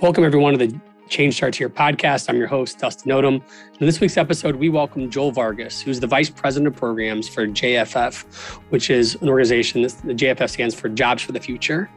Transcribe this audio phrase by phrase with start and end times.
[0.00, 0.80] Welcome, everyone, to the
[1.10, 2.30] Change Starts Here podcast.
[2.30, 3.42] I'm your host, Dustin Odom.
[3.80, 7.46] In this week's episode, we welcome Joel Vargas, who's the Vice President of Programs for
[7.46, 8.24] JFF,
[8.70, 11.90] which is an organization that the JFF stands for Jobs for the Future.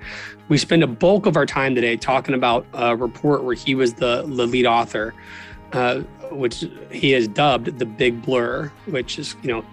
[0.50, 3.93] We spend a bulk of our time today talking about a report where he was
[3.93, 5.13] the, the lead author,
[5.71, 9.65] uh, which he has dubbed the Big Blur, which is, you know,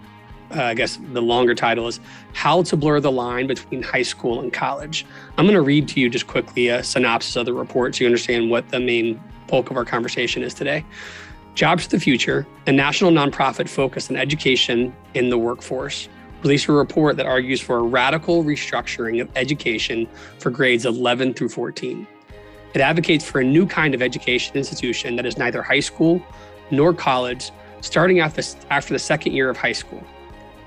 [0.55, 1.99] uh, I guess the longer title is
[2.33, 5.05] How to Blur the Line Between High School and College.
[5.37, 8.07] I'm going to read to you just quickly a synopsis of the report so you
[8.07, 10.85] understand what the main bulk of our conversation is today.
[11.55, 16.07] Jobs for the Future, a national nonprofit focused on education in the workforce,
[16.43, 20.07] released a report that argues for a radical restructuring of education
[20.39, 22.07] for grades 11 through 14.
[22.73, 26.23] It advocates for a new kind of education institution that is neither high school
[26.71, 30.01] nor college, starting after the second year of high school.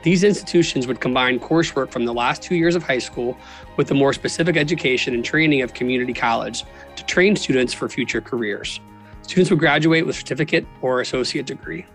[0.05, 3.39] These institutions would combine coursework from the last two years of high school
[3.79, 6.65] with the more specific education and training of community college
[6.97, 8.81] to train students for future careers.
[9.23, 11.87] Students would graduate with certificate or associate degree.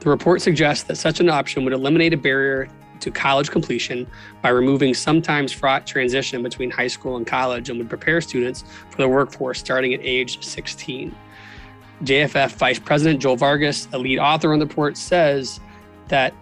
[0.00, 2.68] The report suggests that such an option would eliminate a barrier
[3.00, 4.06] to college completion
[4.42, 8.98] by removing sometimes fraught transition between high school and college and would prepare students for
[8.98, 11.16] the workforce starting at age 16.
[12.04, 15.60] JFF Vice President Joel Vargas, a lead author on the report, says
[16.08, 16.34] that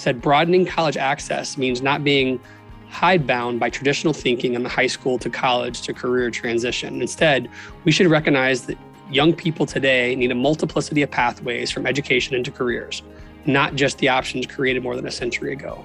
[0.00, 2.40] said broadening college access means not being
[2.88, 7.00] hidebound by traditional thinking in the high school to college to career transition.
[7.00, 7.48] Instead,
[7.84, 8.76] we should recognize that
[9.10, 13.02] young people today need a multiplicity of pathways from education into careers,
[13.46, 15.84] not just the options created more than a century ago.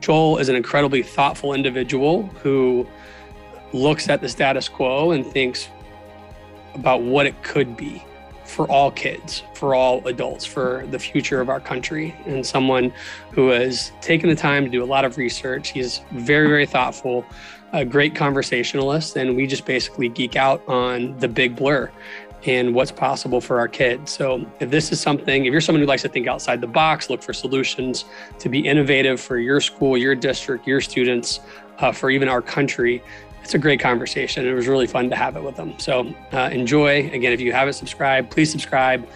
[0.00, 2.86] Joel is an incredibly thoughtful individual who
[3.72, 5.68] looks at the status quo and thinks
[6.74, 8.04] about what it could be
[8.44, 12.92] for all kids, for all adults, for the future of our country, and someone
[13.30, 15.70] who has taken the time to do a lot of research.
[15.70, 17.24] He's very, very thoughtful,
[17.72, 21.90] a great conversationalist, and we just basically geek out on the big blur
[22.44, 24.10] and what's possible for our kids.
[24.10, 27.08] So, if this is something, if you're someone who likes to think outside the box,
[27.08, 28.04] look for solutions
[28.40, 31.40] to be innovative for your school, your district, your students,
[31.78, 33.02] uh, for even our country,
[33.42, 34.46] it's a great conversation.
[34.46, 35.78] It was really fun to have it with them.
[35.78, 37.10] So uh, enjoy.
[37.10, 39.06] Again, if you haven't subscribed, please subscribe.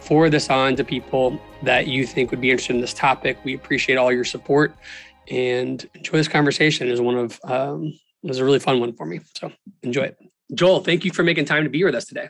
[0.00, 3.38] Forward this on to people that you think would be interested in this topic.
[3.44, 4.74] We appreciate all your support
[5.28, 6.88] and enjoy this conversation.
[6.88, 7.92] is one of um,
[8.22, 9.20] it was a really fun one for me.
[9.36, 9.52] So
[9.82, 10.18] enjoy it.
[10.54, 12.28] Joel, thank you for making time to be with us today.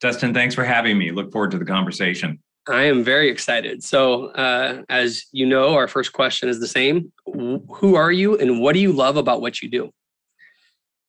[0.00, 1.10] Dustin, thanks for having me.
[1.10, 2.38] Look forward to the conversation.
[2.68, 3.82] I am very excited.
[3.84, 8.60] So, uh, as you know, our first question is the same Who are you and
[8.60, 9.90] what do you love about what you do?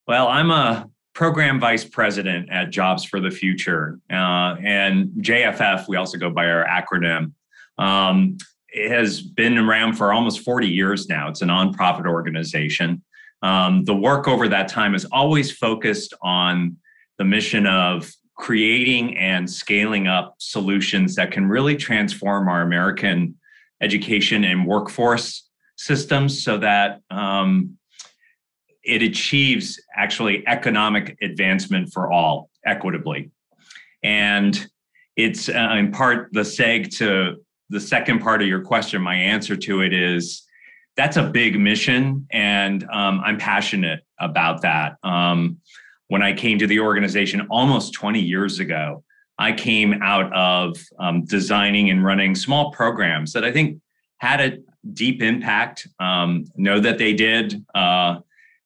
[0.08, 4.00] Well, I'm a program vice president at Jobs for the Future.
[4.10, 7.34] Uh, and JFF, we also go by our acronym,
[7.78, 8.38] um,
[8.70, 11.30] it has been around for almost 40 years now.
[11.30, 13.04] It's a nonprofit organization.
[13.42, 16.78] Um, the work over that time is always focused on
[17.18, 23.36] the mission of creating and scaling up solutions that can really transform our American
[23.82, 27.77] education and workforce systems so that um,
[28.88, 33.30] it achieves actually economic advancement for all equitably.
[34.02, 34.68] And
[35.18, 37.36] it's uh, in part the seg to
[37.70, 39.02] the second part of your question.
[39.02, 40.44] My answer to it is
[40.96, 44.96] that's a big mission, and um, I'm passionate about that.
[45.04, 45.58] Um,
[46.08, 49.04] when I came to the organization almost 20 years ago,
[49.38, 53.82] I came out of um, designing and running small programs that I think
[54.18, 54.58] had a
[54.94, 55.88] deep impact.
[56.00, 57.64] Um, know that they did.
[57.76, 58.20] Uh,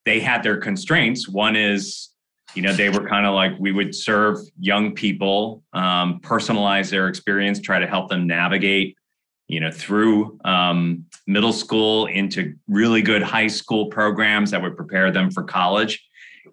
[0.06, 1.28] they had their constraints.
[1.28, 2.10] One is,
[2.54, 7.08] you know, they were kind of like we would serve young people, um, personalize their
[7.08, 8.98] experience, try to help them navigate,
[9.48, 15.12] you know, through um, middle school into really good high school programs that would prepare
[15.12, 16.04] them for college.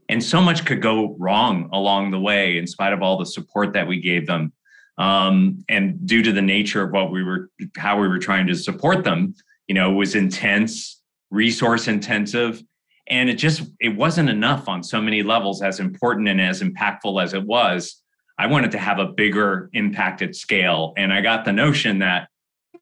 [0.08, 3.72] And so much could go wrong along the way, in spite of all the support
[3.74, 4.52] that we gave them.
[4.98, 8.54] Um, and due to the nature of what we were, how we were trying to
[8.54, 9.34] support them,
[9.68, 12.62] you know, was intense, resource intensive,
[13.08, 17.22] and it just it wasn't enough on so many levels as important and as impactful
[17.22, 18.02] as it was.
[18.38, 20.92] I wanted to have a bigger impact at scale.
[20.96, 22.28] And i got the notion that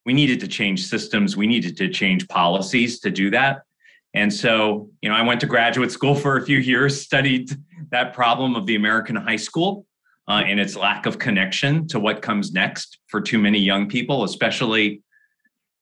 [0.04, 1.36] we needed to change systems.
[1.36, 3.62] We needed to change policies to do that.
[4.14, 7.50] And so you know i went to graduate school for a few years studied
[7.90, 9.86] that problem of the american high school
[10.28, 14.24] uh, and its lack of connection to what comes next for too many young people
[14.24, 15.02] especially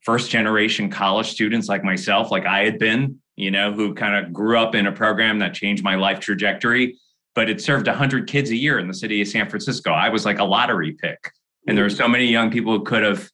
[0.03, 4.33] first generation college students like myself like i had been you know, who kind of
[4.33, 6.99] grew up in a program that changed my life trajectory,
[7.35, 9.91] but it served 100 kids a year in the city of San Francisco.
[9.91, 11.33] I was like a lottery pick.
[11.67, 11.97] And there were mm.
[11.97, 13.31] so many young people who could have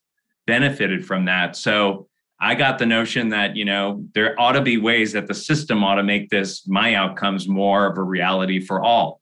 [0.47, 1.55] benefited from that.
[1.55, 2.07] So
[2.39, 5.83] I got the notion that, you know, there ought to be ways that the system
[5.83, 9.21] ought to make this, my outcomes, more of a reality for all.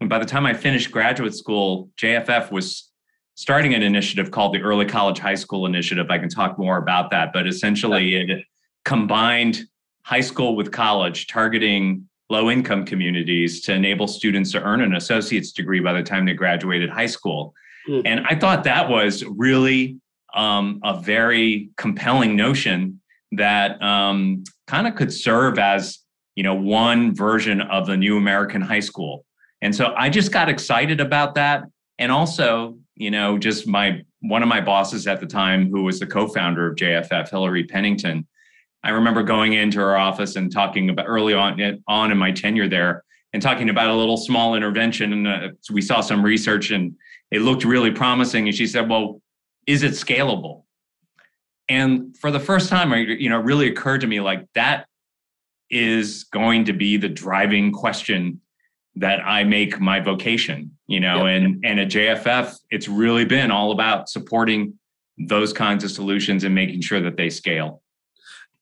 [0.00, 2.90] And by the time I finished graduate school, JFF was
[3.36, 6.10] starting an initiative called the Early College High School Initiative.
[6.10, 8.44] I can talk more about that, but essentially it
[8.84, 9.62] combined
[10.06, 15.50] high school with college, targeting low income communities to enable students to earn an associate's
[15.50, 17.52] degree by the time they graduated high school.
[17.88, 18.02] Mm.
[18.04, 19.98] And I thought that was really
[20.32, 23.00] um, a very compelling notion
[23.32, 25.98] that um, kind of could serve as
[26.36, 29.24] you know one version of the new American high school.
[29.60, 31.64] And so I just got excited about that,
[31.98, 35.98] and also you know just my one of my bosses at the time, who was
[35.98, 38.26] the co-founder of JFF, Hilary Pennington.
[38.86, 42.68] I remember going into her office and talking about early on on in my tenure
[42.68, 43.02] there,
[43.32, 45.12] and talking about a little small intervention.
[45.12, 46.94] And uh, we saw some research, and
[47.32, 48.46] it looked really promising.
[48.46, 49.20] And she said, "Well,
[49.66, 50.62] is it scalable?"
[51.68, 54.86] And for the first time, you know, really occurred to me like that
[55.68, 58.40] is going to be the driving question
[58.94, 61.42] that I make my vocation, you know, yep.
[61.42, 64.78] and and at JFF, it's really been all about supporting
[65.18, 67.82] those kinds of solutions and making sure that they scale.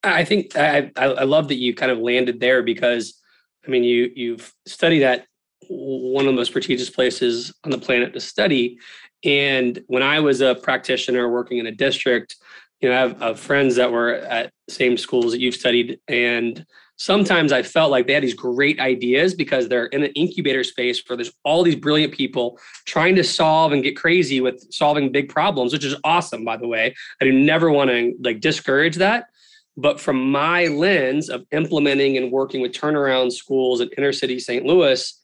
[0.04, 3.20] I think I, I love that you kind of landed there because
[3.66, 5.26] I mean you you've studied at
[5.68, 8.78] one of the most prestigious places on the planet to study.
[9.24, 12.36] And when I was a practitioner working in a district,
[12.80, 16.00] you know, I have, I have friends that were at same schools that you've studied,
[16.06, 16.66] and
[16.96, 21.02] sometimes I felt like they had these great ideas because they're in an incubator space
[21.06, 25.28] where there's all these brilliant people trying to solve and get crazy with solving big
[25.28, 26.94] problems, which is awesome, by the way.
[27.20, 29.26] I do never want to like discourage that.
[29.76, 34.64] But from my lens of implementing and working with turnaround schools in inner city St.
[34.64, 35.20] Louis,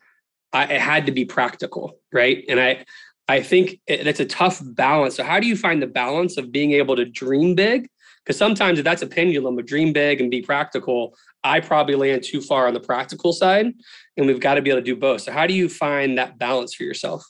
[0.52, 2.44] I, it had to be practical, right?
[2.48, 2.84] And I,
[3.28, 5.14] I think it's a tough balance.
[5.16, 7.88] So, how do you find the balance of being able to dream big?
[8.24, 11.14] Because sometimes that's a pendulum, but dream big and be practical,
[11.44, 13.72] I probably land too far on the practical side,
[14.16, 15.22] and we've got to be able to do both.
[15.22, 17.22] So, how do you find that balance for yourself?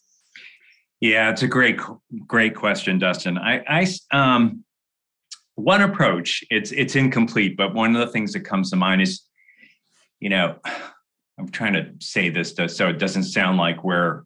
[1.01, 1.79] Yeah, it's a great,
[2.27, 3.39] great question, Dustin.
[3.39, 4.65] I, I, um,
[5.65, 6.45] one approach.
[6.51, 9.23] It's it's incomplete, but one of the things that comes to mind is,
[10.19, 10.57] you know,
[11.39, 14.23] I'm trying to say this to, so it doesn't sound like we're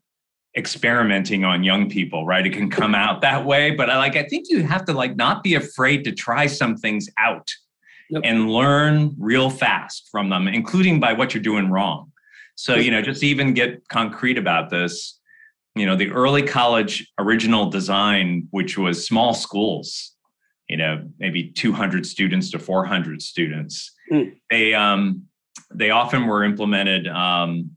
[0.57, 2.47] experimenting on young people, right?
[2.47, 5.17] It can come out that way, but I like I think you have to like
[5.17, 7.51] not be afraid to try some things out
[8.23, 12.13] and learn real fast from them, including by what you're doing wrong.
[12.57, 15.19] So, you know, just even get concrete about this,
[15.75, 20.14] you know, the early college original design, which was small schools,
[20.69, 24.35] you know, maybe 200 students to 400 students, mm.
[24.51, 25.25] they, um,
[25.73, 27.77] they often were implemented, um,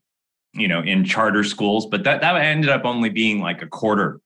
[0.53, 4.21] you know, in charter schools, but that, that ended up only being like a quarter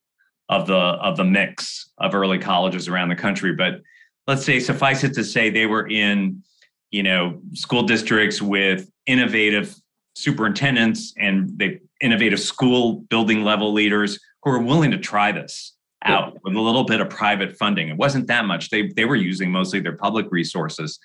[0.52, 3.54] of the of the mix of early colleges around the country.
[3.56, 3.82] But
[4.28, 6.44] let's say suffice it to say they were in
[6.92, 9.74] you know school districts with innovative
[10.16, 15.74] superintendents and the innovative school building level leaders who were willing to try this
[16.06, 17.90] out with a little bit of private funding.
[17.90, 18.70] It wasn't that much.
[18.70, 21.00] They they were using mostly their public resources.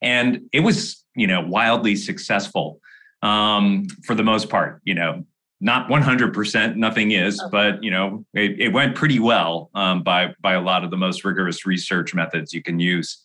[0.00, 2.80] And it was you know wildly successful
[3.22, 5.24] um, for the most part you know.
[5.60, 10.54] Not 100% nothing is but you know it, it went pretty well um, by by
[10.54, 13.20] a lot of the most rigorous research methods you can use.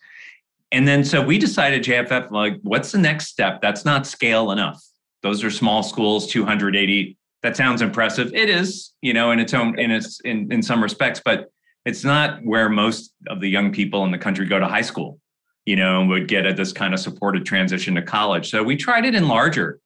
[0.71, 3.61] And then so we decided jff like what's the next step?
[3.61, 4.83] That's not scale enough.
[5.21, 9.77] Those are small schools 280 that sounds impressive it is you know in its own
[9.79, 11.51] in its in, in some respects but
[11.85, 15.19] it's not where most of the young people in the country go to high school
[15.65, 18.75] you know and would get at this kind of supported transition to college so we
[18.75, 19.79] tried it in larger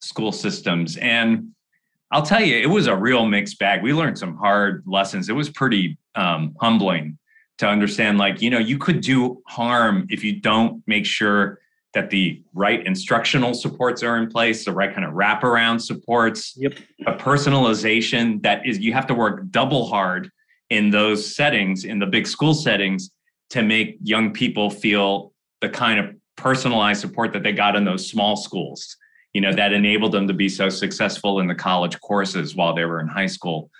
[0.00, 1.48] school systems and
[2.10, 3.82] I'll tell you, it was a real mixed bag.
[3.82, 5.28] We learned some hard lessons.
[5.28, 7.18] It was pretty um, humbling
[7.58, 11.60] to understand, like, you know, you could do harm if you don't make sure
[11.98, 16.74] that the right instructional supports are in place, the right kind of wraparound supports, yep.
[17.08, 20.30] a personalization that is, you have to work double hard
[20.70, 23.10] in those settings, in the big school settings,
[23.50, 28.08] to make young people feel the kind of personalized support that they got in those
[28.08, 28.96] small schools
[29.32, 32.84] you know that enabled them to be so successful in the college courses while they
[32.84, 33.70] were in high school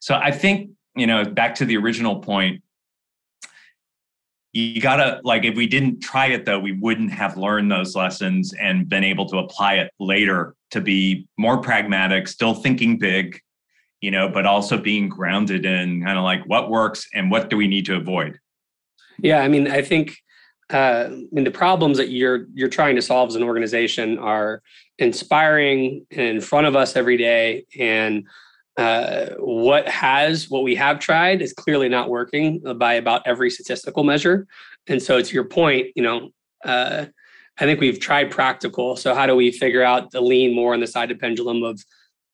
[0.00, 2.60] so i think you know back to the original point
[4.52, 8.54] you gotta like if we didn't try it though we wouldn't have learned those lessons
[8.54, 13.40] and been able to apply it later to be more pragmatic still thinking big
[14.00, 17.56] you know but also being grounded in kind of like what works and what do
[17.56, 18.38] we need to avoid
[19.18, 20.16] yeah i mean i think
[20.70, 24.62] uh, I mean, the problems that you're you're trying to solve as an organization are
[24.98, 27.64] inspiring and in front of us every day.
[27.78, 28.26] And
[28.78, 34.04] uh, what has what we have tried is clearly not working by about every statistical
[34.04, 34.46] measure.
[34.86, 36.30] And so, to your point, you know,
[36.64, 37.06] uh,
[37.58, 38.96] I think we've tried practical.
[38.96, 41.82] So, how do we figure out the lean more on the side of pendulum of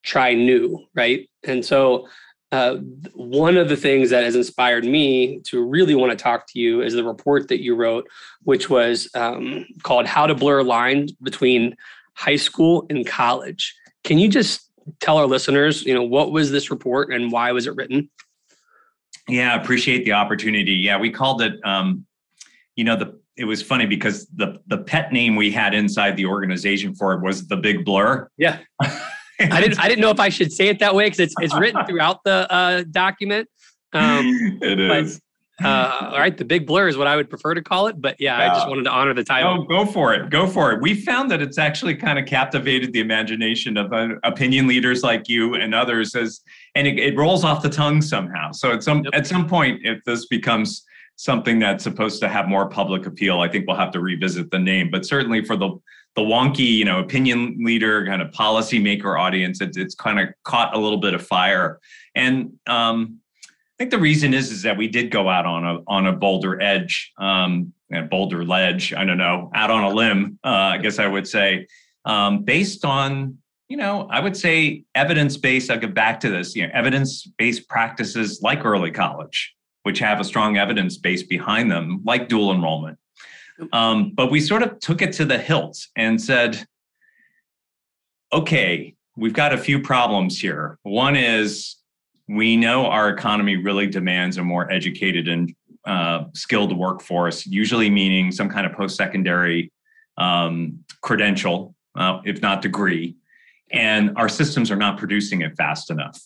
[0.05, 1.27] try new, right?
[1.43, 2.07] And so
[2.51, 2.75] uh,
[3.13, 6.81] one of the things that has inspired me to really want to talk to you
[6.81, 8.07] is the report that you wrote,
[8.43, 11.75] which was um, called How to Blur Lines Between
[12.13, 13.75] High School and College.
[14.03, 17.67] Can you just tell our listeners, you know, what was this report and why was
[17.67, 18.09] it written?
[19.27, 20.73] Yeah, appreciate the opportunity.
[20.73, 22.05] Yeah, we called it, um,
[22.75, 26.25] you know, the it was funny because the the pet name we had inside the
[26.25, 28.29] organization for it was the Big Blur.
[28.37, 28.59] Yeah.
[28.81, 29.79] I didn't.
[29.79, 32.23] I didn't know if I should say it that way because it's it's written throughout
[32.23, 33.49] the uh, document.
[33.91, 35.19] Um, it is.
[35.63, 38.17] Uh, all right, the big blur is what I would prefer to call it, but
[38.19, 38.37] yeah.
[38.37, 39.61] I just wanted to honor the title.
[39.61, 40.81] Oh, go for it, go for it.
[40.81, 45.29] We found that it's actually kind of captivated the imagination of uh, opinion leaders like
[45.29, 46.41] you and others, as
[46.75, 48.51] and it, it, rolls off the tongue somehow.
[48.51, 49.13] So at some yep.
[49.13, 50.83] at some point, if this becomes
[51.15, 54.59] something that's supposed to have more public appeal, I think we'll have to revisit the
[54.59, 54.91] name.
[54.91, 55.79] But certainly for the
[56.15, 60.75] the wonky, you know, opinion leader kind of policymaker audience, it's, it's kind of caught
[60.75, 61.79] a little bit of fire.
[62.15, 63.19] And um,
[63.77, 66.13] I think the reason is is that we did go out on a on a
[66.13, 68.93] boulder edge, um, and boulder ledge.
[68.93, 70.39] I don't know, out on a limb.
[70.43, 71.67] Uh, I guess I would say,
[72.05, 75.71] um, based on you know, I would say evidence based.
[75.71, 76.55] I'll get back to this.
[76.55, 79.53] You know, evidence based practices like early college,
[79.83, 82.97] which have a strong evidence base behind them, like dual enrollment
[83.71, 86.65] um, but we sort of took it to the hilt and said,
[88.33, 90.77] okay, we've got a few problems here.
[90.83, 91.75] One is
[92.27, 95.53] we know our economy really demands a more educated and
[95.85, 99.71] uh, skilled workforce, usually meaning some kind of post secondary
[100.17, 103.15] um, credential, uh, if not degree.
[103.71, 106.19] And our systems are not producing it fast enough.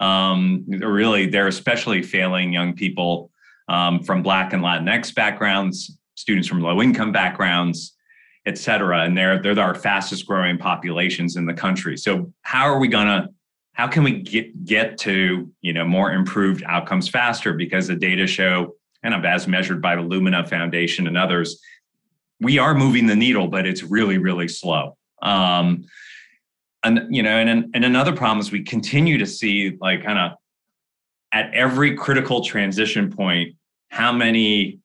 [0.00, 3.30] Um, really, they're especially failing young people
[3.68, 7.96] um, from Black and Latinx backgrounds, students from low income backgrounds,
[8.46, 9.02] et cetera.
[9.02, 11.96] And they're, they're our fastest growing populations in the country.
[11.96, 13.28] So how are we going to,
[13.74, 17.52] how can we get, get to, you know, more improved outcomes faster?
[17.52, 21.60] Because the data show, and as measured by the Lumina Foundation and others,
[22.40, 24.96] we are moving the needle, but it's really, really slow.
[25.22, 25.84] Um,
[26.84, 30.32] and you know, and and another problem is we continue to see like kind of
[31.32, 33.56] at every critical transition point,
[33.88, 34.80] how many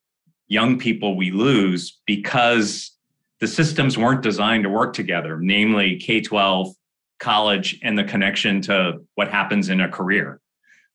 [0.48, 2.92] young people we lose because
[3.40, 6.74] the systems weren't designed to work together, namely K 12,
[7.20, 10.40] college, and the connection to what happens in a career.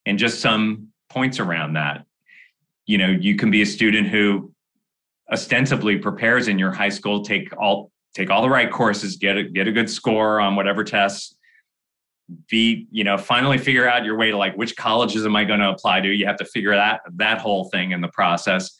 [0.06, 2.04] And just some points around that.
[2.86, 4.52] You know, you can be a student who
[5.32, 9.44] ostensibly prepares in your high school, take all take all the right courses, get a
[9.44, 11.36] get a good score on whatever tests,
[12.48, 15.60] be, you know, finally figure out your way to like which colleges am I going
[15.60, 16.08] to apply to?
[16.08, 18.76] You have to figure that that whole thing in the process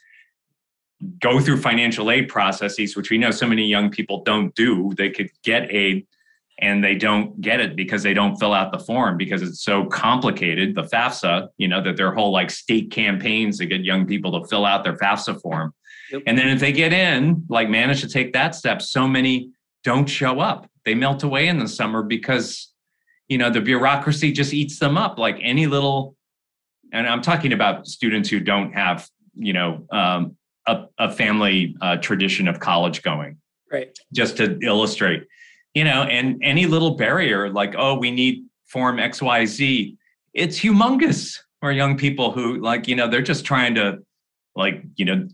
[1.20, 4.92] go through financial aid processes, which we know so many young people don't do.
[4.96, 6.06] They could get aid
[6.58, 9.86] and they don't get it because they don't fill out the form because it's so
[9.86, 10.74] complicated.
[10.74, 14.48] The FAFSA, you know, that their whole like state campaigns to get young people to
[14.48, 15.74] fill out their FAFSA form.
[16.12, 16.22] Yep.
[16.26, 19.50] And then if they get in, like manage to take that step, so many
[19.82, 20.70] don't show up.
[20.84, 22.72] They melt away in the summer because,
[23.28, 26.16] you know, the bureaucracy just eats them up like any little.
[26.92, 31.96] And I'm talking about students who don't have, you know, um, a, a family uh,
[31.96, 33.38] tradition of college going.
[33.72, 33.98] Right.
[34.12, 35.24] Just to illustrate,
[35.74, 39.96] you know, and any little barrier like, oh, we need form XYZ,
[40.32, 43.98] it's humongous for young people who like, you know, they're just trying to
[44.56, 45.28] like, you know,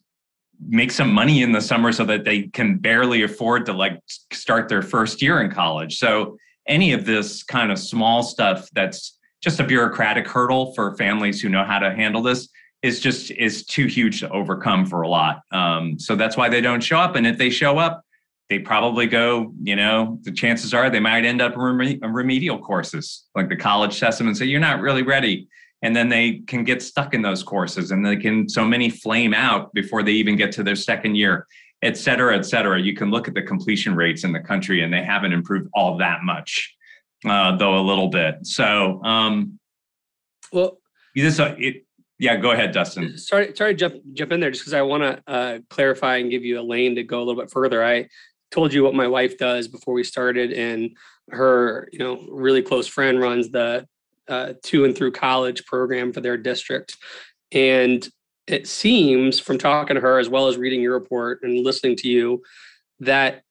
[0.69, 4.01] make some money in the summer so that they can barely afford to like
[4.33, 5.99] start their first year in college.
[5.99, 6.37] So
[6.69, 11.49] any of this kind of small stuff that's just a bureaucratic hurdle for families who
[11.49, 12.49] know how to handle this
[12.83, 15.41] is just is too huge to overcome for a lot.
[15.51, 17.17] Um, so that's why they don't show up.
[17.17, 18.03] And if they show up,
[18.51, 19.55] they probably go.
[19.63, 23.99] You know, the chances are they might end up in remedial courses like the college
[23.99, 25.49] system and say you're not really ready.
[25.83, 29.33] And then they can get stuck in those courses, and they can so many flame
[29.33, 31.47] out before they even get to their second year,
[31.81, 32.79] et cetera, et cetera.
[32.79, 35.97] You can look at the completion rates in the country, and they haven't improved all
[35.97, 36.77] that much,
[37.25, 38.35] uh, though a little bit.
[38.43, 39.59] So, um,
[40.53, 40.81] well,
[41.15, 41.87] this uh, it,
[42.19, 43.17] yeah, go ahead, Dustin.
[43.17, 46.31] Sorry, sorry to jump jump in there just because I want to uh, clarify and
[46.31, 47.83] give you a lane to go a little bit further.
[47.83, 48.09] I
[48.51, 50.97] told you what my wife does before we started, and
[51.31, 53.87] her, you know, really close friend runs the
[54.29, 56.97] uh, to and through college program for their district,
[57.53, 58.09] and
[58.47, 62.09] it seems from talking to her as well as reading your report and listening to
[62.09, 62.43] you
[62.99, 63.43] that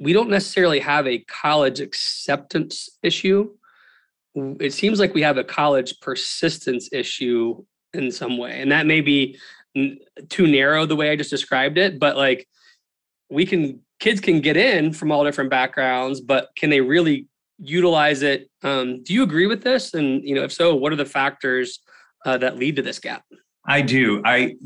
[0.00, 3.50] we don't necessarily have a college acceptance issue.
[4.34, 7.62] It seems like we have a college persistence issue
[7.94, 9.38] in some way and that may be
[10.28, 12.46] too narrow the way i just described it but like
[13.34, 17.26] we can kids can get in from all different backgrounds but can they really
[17.58, 18.50] utilize it.
[18.62, 19.94] Um, do you agree with this?
[19.94, 21.80] And you know, if so, what are the factors
[22.24, 23.24] uh, that lead to this gap?
[23.66, 24.22] I do.
[24.24, 24.56] I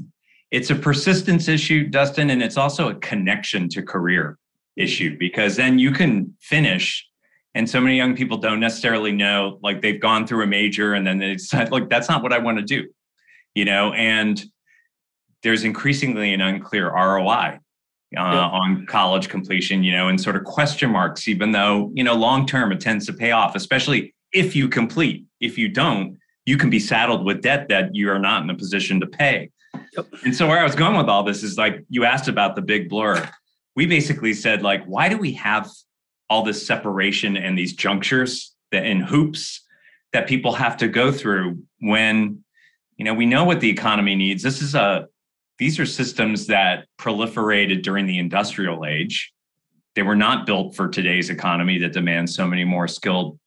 [0.50, 4.38] it's a persistence issue, Dustin, and it's also a connection to career
[4.76, 7.06] issue because then you can finish.
[7.54, 11.06] And so many young people don't necessarily know, like they've gone through a major and
[11.06, 12.88] then they decide, like, that's not what I want to do,
[13.54, 14.42] you know, and
[15.42, 17.58] there's increasingly an unclear ROI
[18.16, 22.14] uh, on college completion, you know, and sort of question marks, even though, you know,
[22.14, 25.24] long term it tends to pay off, especially if you complete.
[25.40, 28.54] If you don't, you can be saddled with debt that you are not in a
[28.54, 29.50] position to pay.
[29.96, 30.06] Yep.
[30.24, 32.62] And so where I was going with all this is like you asked about the
[32.62, 33.28] big blur.
[33.76, 35.70] We basically said, like, why do we have
[36.28, 39.62] all this separation and these junctures that in hoops
[40.12, 42.42] that people have to go through when
[42.96, 45.06] you know we know what the economy needs this is a
[45.58, 49.32] these are systems that proliferated during the industrial age.
[49.94, 53.38] They were not built for today's economy that demands so many more skilled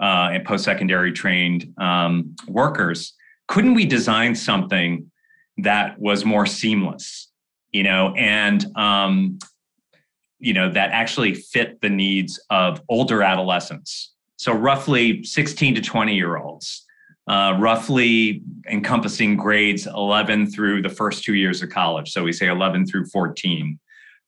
[0.00, 3.14] uh, and post-secondary trained um, workers.
[3.48, 5.10] Couldn't we design something
[5.58, 7.28] that was more seamless,
[7.72, 9.38] you know, and um,
[10.38, 14.12] you know that actually fit the needs of older adolescents?
[14.36, 16.86] So roughly 16 to 20 year olds
[17.28, 22.10] uh, roughly encompassing grades 11 through the first two years of college.
[22.10, 23.78] So we say 11 through 14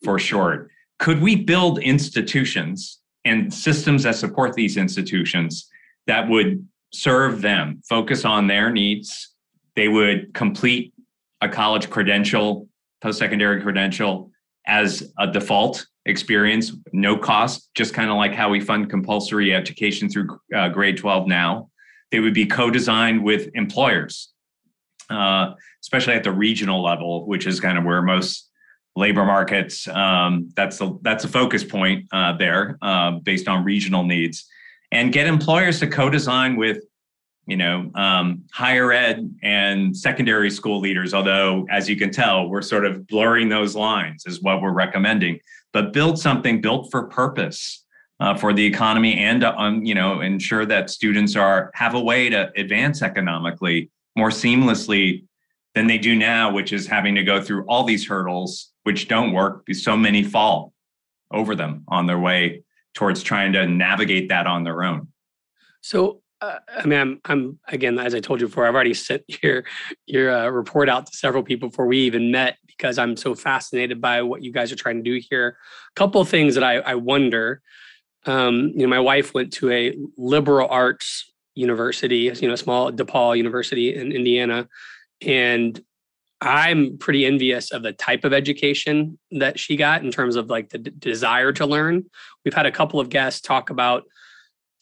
[0.05, 0.71] for short.
[0.99, 5.69] Could we build institutions and systems that support these institutions
[6.07, 9.35] that would serve them, focus on their needs?
[9.77, 10.93] They would complete
[11.41, 12.69] a college credential,
[13.01, 14.31] post secondary credential
[14.67, 20.11] as a default experience, no cost, just kind of like how we fund compulsory education
[20.11, 21.71] through uh, grade 12 now
[22.11, 24.31] they would be co-designed with employers,
[25.09, 25.53] uh,
[25.83, 28.51] especially at the regional level, which is kind of where most
[28.97, 29.87] labor markets.
[29.89, 34.47] Um, that's the that's a focus point uh, there, uh, based on regional needs,
[34.93, 36.79] and get employers to co-design with
[37.47, 42.63] you know um, higher ed and secondary school leaders although as you can tell we're
[42.63, 45.39] sort of blurring those lines is what we're recommending
[45.73, 47.85] but build something built for purpose
[48.21, 52.01] uh, for the economy and to, um, you know ensure that students are have a
[52.01, 55.25] way to advance economically more seamlessly
[55.75, 59.33] than they do now, which is having to go through all these hurdles which don't
[59.33, 60.73] work because so many fall
[61.33, 62.63] over them on their way
[62.95, 65.09] towards trying to navigate that on their own.
[65.81, 69.23] So uh, I mean, I'm, I'm again, as I told you before, I've already sent
[69.43, 69.65] your
[70.07, 74.01] your uh, report out to several people before we even met because I'm so fascinated
[74.01, 75.59] by what you guys are trying to do here.
[75.91, 77.61] A couple of things that I, I wonder
[78.27, 82.93] um, you know, my wife went to a liberal arts university, you know, a small
[82.93, 84.69] DePauw University in Indiana,
[85.21, 85.81] and
[86.41, 90.71] I'm pretty envious of the type of education that she got in terms of like
[90.71, 92.05] the d- desire to learn.
[92.45, 94.05] We've had a couple of guests talk about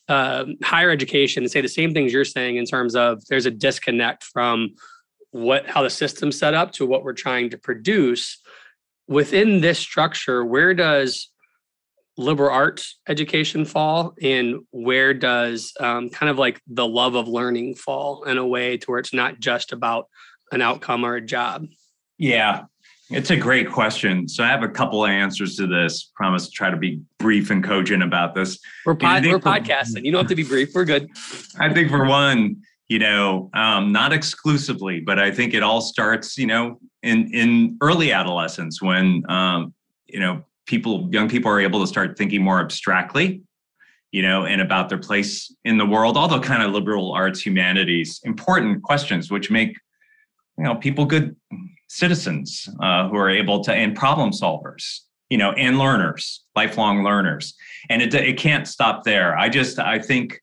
[0.08, 3.50] uh, higher education and say the same things you're saying in terms of there's a
[3.50, 4.74] disconnect from
[5.32, 8.40] what how the system's set up to what we're trying to produce
[9.08, 10.44] within this structure.
[10.44, 11.30] Where does
[12.18, 14.14] liberal arts education fall?
[14.20, 18.76] And where does um, kind of like the love of learning fall in a way
[18.76, 20.08] to where it's not just about
[20.52, 21.66] an outcome or a job?
[22.18, 22.64] Yeah
[23.10, 24.28] it's a great question.
[24.28, 26.10] So i have a couple of answers to this.
[26.14, 28.58] Promise to try to be brief and cogent about this.
[28.84, 30.04] We're, pod, we're podcasting.
[30.04, 30.74] You don't have to be brief.
[30.74, 31.08] We're good.
[31.58, 32.56] I think for one
[32.88, 37.76] you know um, not exclusively but i think it all starts you know in in
[37.82, 39.74] early adolescence when um,
[40.06, 43.42] you know people young people are able to start thinking more abstractly
[44.12, 47.44] you know and about their place in the world all the kind of liberal arts
[47.44, 49.76] humanities important questions which make
[50.56, 51.34] you know people good
[51.88, 55.00] citizens uh, who are able to and problem solvers
[55.30, 57.54] you know and learners lifelong learners.
[57.88, 59.38] And it, it can't stop there.
[59.38, 60.40] I just i think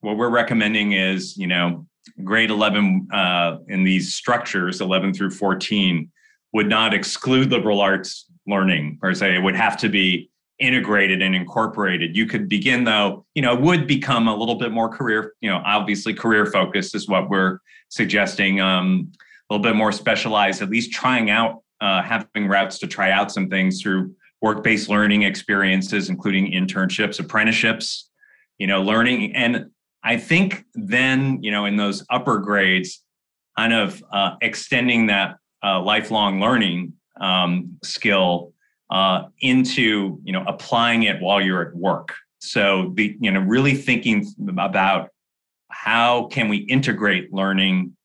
[0.00, 1.86] what we're recommending is you know
[2.22, 6.10] grade 11 uh, in these structures 11 through 14
[6.52, 9.34] would not exclude liberal arts learning per se.
[9.34, 12.16] It would have to be integrated and incorporated.
[12.16, 15.60] You could begin though, you know, would become a little bit more career, you know,
[15.64, 18.60] obviously career focused is what we're suggesting.
[18.60, 19.12] Um,
[19.50, 23.30] a little bit more specialized, at least trying out, uh, having routes to try out
[23.30, 28.10] some things through work-based learning experiences, including internships, apprenticeships,
[28.58, 29.34] you know, learning.
[29.34, 29.66] And
[30.02, 33.02] I think then, you know, in those upper grades,
[33.56, 38.52] kind of uh, extending that uh, lifelong learning um, skill
[38.90, 42.14] uh, into you know applying it while you're at work.
[42.38, 45.10] So the you know really thinking about
[45.68, 47.96] how can we integrate learning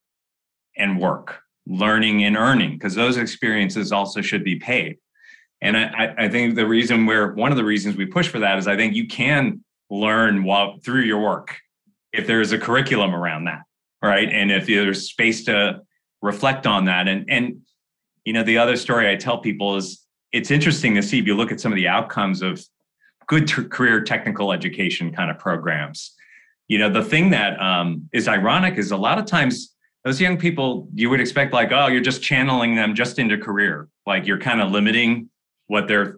[0.77, 4.97] and work, learning and earning, because those experiences also should be paid.
[5.61, 8.57] And I, I think the reason where one of the reasons we push for that
[8.57, 11.57] is I think you can learn while through your work
[12.13, 13.61] if there's a curriculum around that
[14.01, 15.81] right and if there's space to
[16.21, 17.61] reflect on that and and
[18.25, 21.35] you know the other story i tell people is it's interesting to see if you
[21.35, 22.63] look at some of the outcomes of
[23.27, 26.15] good t- career technical education kind of programs.
[26.67, 30.37] You know the thing that um, is ironic is a lot of times those young
[30.37, 33.87] people you would expect like oh you're just channeling them just into career.
[34.05, 35.29] Like you're kind of limiting
[35.67, 36.17] what their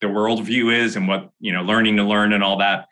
[0.00, 2.86] their worldview is and what you know learning to learn and all that.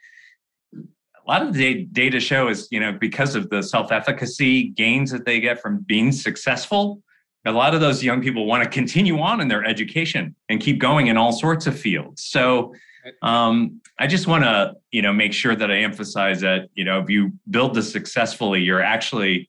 [0.74, 5.24] A lot of the data show is you know because of the self-efficacy gains that
[5.24, 7.02] they get from being successful
[7.46, 10.78] a lot of those young people want to continue on in their education and keep
[10.78, 12.74] going in all sorts of fields so
[13.22, 17.00] um, i just want to you know make sure that i emphasize that you know
[17.00, 19.48] if you build this successfully you're actually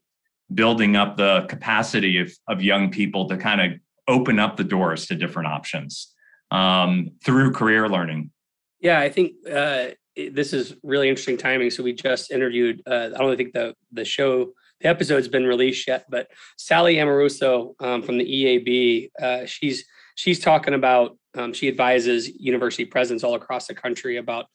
[0.53, 5.05] building up the capacity of, of young people to kind of open up the doors
[5.05, 6.13] to different options
[6.51, 8.31] um, through career learning
[8.79, 9.87] yeah i think uh,
[10.31, 11.69] this is really interesting timing.
[11.69, 12.81] So we just interviewed.
[12.85, 17.73] Uh, I don't think the the show the episode's been released yet, but Sally Amoruso
[17.79, 19.11] um, from the EAB.
[19.21, 19.85] Uh, she's
[20.15, 21.17] she's talking about.
[21.35, 24.45] Um, she advises university presidents all across the country about.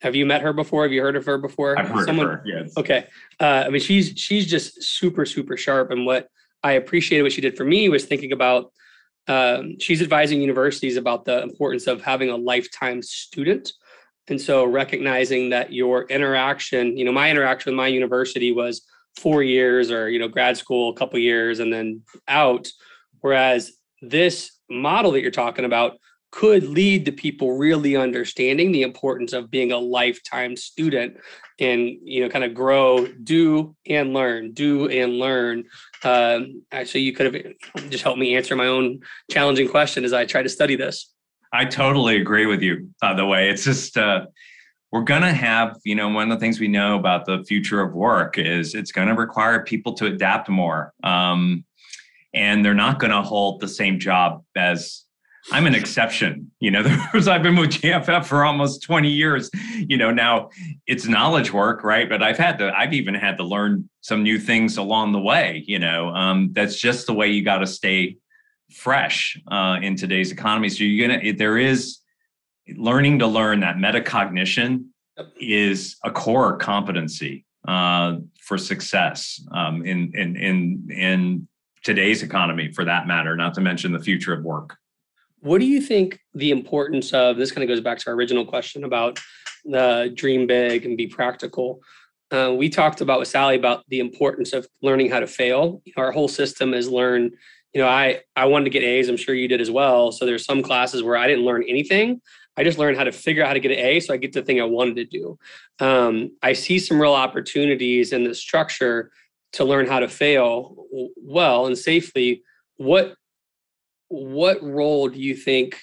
[0.00, 0.82] Have you met her before?
[0.82, 1.78] Have you heard of her before?
[1.78, 2.42] I've heard Someone, of her.
[2.44, 2.72] Yes.
[2.76, 3.06] Okay.
[3.38, 6.28] Uh, I mean, she's she's just super super sharp, and what
[6.62, 8.72] I appreciated what she did for me was thinking about.
[9.28, 13.72] Um, she's advising universities about the importance of having a lifetime student
[14.28, 18.82] and so recognizing that your interaction, you know, my interaction with my university was
[19.16, 22.68] four years or, you know, grad school, a couple years and then out.
[23.20, 25.98] Whereas this model that you're talking about
[26.30, 31.18] could lead to people really understanding the importance of being a lifetime student
[31.60, 35.62] and you know kind of grow do and learn do and learn
[36.04, 38.98] um, so you could have just helped me answer my own
[39.30, 41.12] challenging question as i try to study this
[41.52, 43.50] I totally agree with you, by the way.
[43.50, 44.26] It's just, uh,
[44.92, 47.80] we're going to have, you know, one of the things we know about the future
[47.80, 50.92] of work is it's going to require people to adapt more.
[51.02, 51.64] Um,
[52.34, 55.04] and they're not going to hold the same job as
[55.50, 56.52] I'm an exception.
[56.60, 56.80] You know,
[57.14, 59.50] I've been with JFF for almost 20 years.
[59.76, 60.50] You know, now
[60.86, 62.08] it's knowledge work, right?
[62.08, 65.64] But I've had to, I've even had to learn some new things along the way.
[65.66, 68.18] You know, um, that's just the way you got to stay
[68.72, 70.68] fresh uh, in today's economy.
[70.68, 71.98] So you're gonna there is
[72.68, 74.86] learning to learn that metacognition
[75.40, 81.48] is a core competency uh, for success um, in in in in
[81.84, 83.36] today's economy, for that matter.
[83.36, 84.76] Not to mention the future of work.
[85.40, 88.44] What do you think the importance of this kind of goes back to our original
[88.44, 89.18] question about
[89.64, 91.80] the dream big and be practical?
[92.30, 95.82] Uh, we talked about with Sally about the importance of learning how to fail.
[95.96, 97.32] Our whole system is learn
[97.72, 99.08] you know, I I wanted to get A's.
[99.08, 100.12] I'm sure you did as well.
[100.12, 102.20] So there's some classes where I didn't learn anything.
[102.56, 104.32] I just learned how to figure out how to get an A, so I get
[104.32, 105.38] the thing I wanted to do.
[105.80, 109.10] Um, I see some real opportunities in the structure
[109.54, 110.86] to learn how to fail
[111.16, 112.42] well and safely.
[112.76, 113.14] What
[114.08, 115.80] what role do you think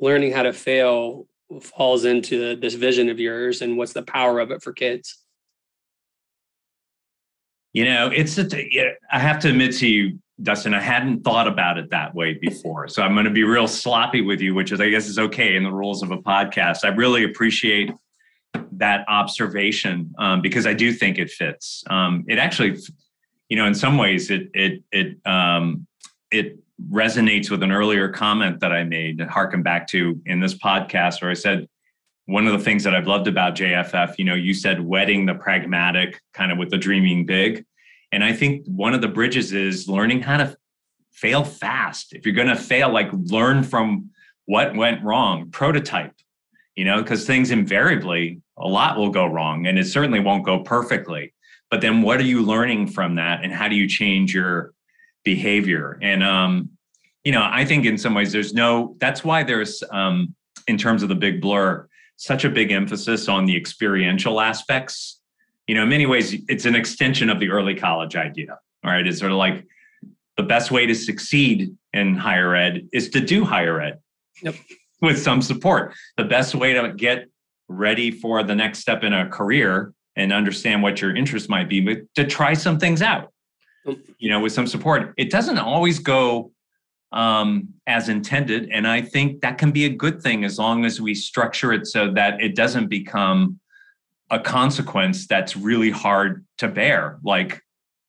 [0.00, 1.26] learning how to fail
[1.62, 5.18] falls into this vision of yours, and what's the power of it for kids?
[7.72, 11.78] You know, it's a, I have to admit to you, Dustin, I hadn't thought about
[11.78, 12.88] it that way before.
[12.88, 15.56] So I'm going to be real sloppy with you, which is, I guess, is okay
[15.56, 16.84] in the rules of a podcast.
[16.84, 17.92] I really appreciate
[18.72, 21.84] that observation um, because I do think it fits.
[21.90, 22.78] Um, it actually,
[23.48, 25.86] you know, in some ways, it it it um,
[26.30, 31.20] it resonates with an earlier comment that I made harken back to in this podcast
[31.20, 31.68] where I said
[32.26, 35.34] one of the things that I've loved about JFF, you know, you said wedding the
[35.34, 37.64] pragmatic kind of with the dreaming big.
[38.12, 40.56] And I think one of the bridges is learning how to
[41.12, 42.12] fail fast.
[42.12, 44.10] If you're going to fail, like learn from
[44.46, 46.14] what went wrong, prototype,
[46.74, 50.60] you know, because things invariably, a lot will go wrong and it certainly won't go
[50.60, 51.32] perfectly.
[51.70, 54.72] But then what are you learning from that and how do you change your
[55.24, 55.98] behavior?
[56.02, 56.70] And, um,
[57.22, 60.34] you know, I think in some ways there's no, that's why there's, um,
[60.66, 65.19] in terms of the big blur, such a big emphasis on the experiential aspects
[65.70, 68.58] you know, in many ways, it's an extension of the early college idea.
[68.82, 69.06] All right.
[69.06, 69.64] It's sort of like
[70.36, 74.00] the best way to succeed in higher ed is to do higher ed
[74.42, 74.56] yep.
[75.00, 75.94] with some support.
[76.16, 77.26] The best way to get
[77.68, 81.78] ready for the next step in a career and understand what your interests might be,
[81.78, 83.32] but to try some things out,
[84.18, 85.14] you know, with some support.
[85.18, 86.50] It doesn't always go
[87.12, 88.70] um, as intended.
[88.72, 91.86] And I think that can be a good thing as long as we structure it
[91.86, 93.59] so that it doesn't become
[94.30, 97.60] a consequence that's really hard to bear, like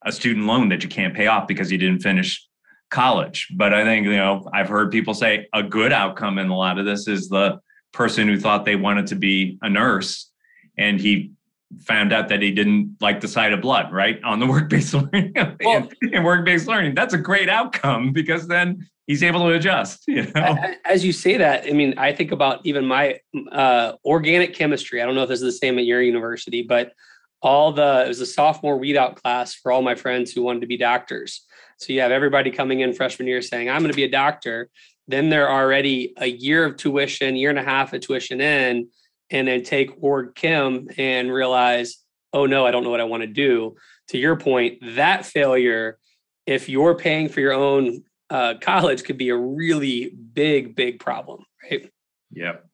[0.05, 2.47] a student loan that you can't pay off because you didn't finish
[2.89, 3.47] college.
[3.55, 6.77] But I think, you know, I've heard people say a good outcome in a lot
[6.77, 7.59] of this is the
[7.93, 10.31] person who thought they wanted to be a nurse
[10.77, 11.31] and he
[11.79, 14.21] found out that he didn't like the sight of blood, right?
[14.23, 16.95] On the work-based learning well, and work-based learning.
[16.95, 20.03] That's a great outcome because then he's able to adjust.
[20.07, 23.19] You know, as you say that, I mean, I think about even my
[23.51, 25.01] uh, organic chemistry.
[25.01, 26.93] I don't know if this is the same at your university, but
[27.41, 30.61] all the it was a sophomore weed out class for all my friends who wanted
[30.61, 31.45] to be doctors.
[31.77, 34.69] So you have everybody coming in freshman year saying, "I'm going to be a doctor."
[35.07, 38.87] Then they're already a year of tuition, year and a half of tuition in,
[39.31, 41.97] and then take org chem and realize,
[42.33, 43.75] "Oh no, I don't know what I want to do."
[44.09, 45.97] To your point, that failure,
[46.45, 51.43] if you're paying for your own uh, college could be a really big, big problem,
[51.63, 51.89] right?
[52.31, 52.65] Yep,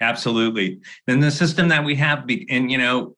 [0.00, 0.80] absolutely.
[1.06, 3.16] Then the system that we have, and you know,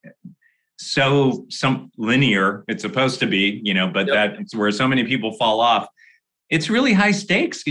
[0.79, 4.37] so some linear it's supposed to be, you know, but yep.
[4.39, 5.87] that's where so many people fall off.
[6.51, 7.63] It's really high stakes.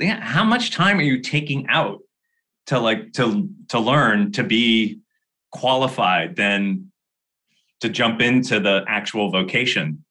[0.00, 2.00] How much time are you taking out
[2.68, 5.00] to like to to learn to be
[5.50, 6.90] qualified then
[7.80, 10.04] to jump into the actual vocation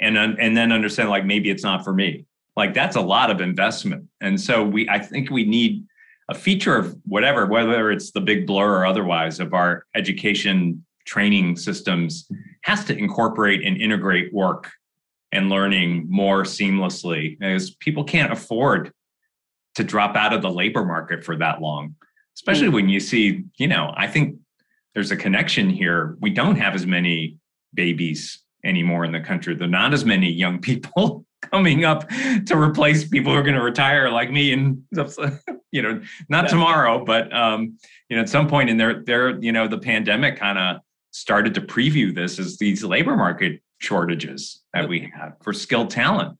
[0.00, 2.24] and and then understand like maybe it's not for me.
[2.56, 4.08] Like that's a lot of investment.
[4.20, 5.84] And so we i think we need
[6.30, 11.56] a feature of whatever whether it's the big blur or otherwise of our education training
[11.56, 12.30] systems
[12.62, 14.70] has to incorporate and integrate work
[15.32, 18.92] and learning more seamlessly because people can't afford
[19.74, 21.94] to drop out of the labor market for that long
[22.38, 22.74] especially mm.
[22.74, 24.38] when you see you know i think
[24.94, 27.36] there's a connection here we don't have as many
[27.74, 32.08] babies anymore in the country there are not as many young people coming up
[32.46, 34.82] to replace people who are going to retire like me and
[35.70, 36.50] you know not yeah.
[36.50, 37.76] tomorrow but um
[38.08, 41.54] you know at some point in there there you know the pandemic kind of started
[41.54, 46.36] to preview this as these labor market shortages that we have for skilled talent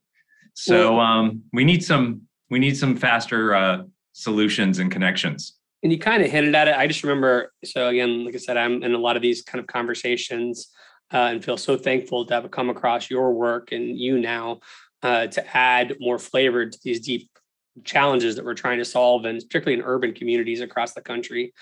[0.55, 3.83] so um we need some we need some faster uh
[4.13, 8.25] solutions and connections and you kind of hinted at it i just remember so again
[8.25, 10.71] like i said i'm in a lot of these kind of conversations
[11.13, 14.61] uh, and feel so thankful to have come across your work and you now
[15.03, 17.31] uh, to add more flavor to these deep
[17.85, 21.55] challenges that we're trying to solve, and particularly in urban communities across the country.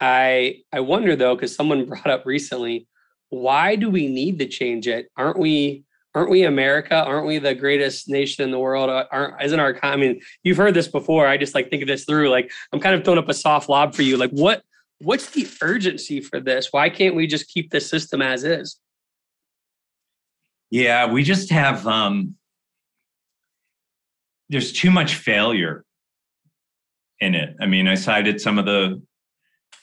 [0.00, 2.86] I I wonder though, because someone brought up recently,
[3.30, 5.08] why do we need to change it?
[5.16, 6.94] Aren't we aren't we America?
[6.94, 8.88] Aren't we the greatest nation in the world?
[8.88, 11.26] Uh, aren't isn't our I mean, you've heard this before.
[11.26, 12.30] I just like think of this through.
[12.30, 14.16] Like I'm kind of throwing up a soft lob for you.
[14.16, 14.62] Like what
[15.00, 16.72] what's the urgency for this?
[16.72, 18.78] Why can't we just keep the system as is?
[20.70, 22.36] Yeah, we just have um
[24.48, 25.84] there's too much failure
[27.20, 27.56] in it.
[27.60, 29.02] I mean, I cited some of the,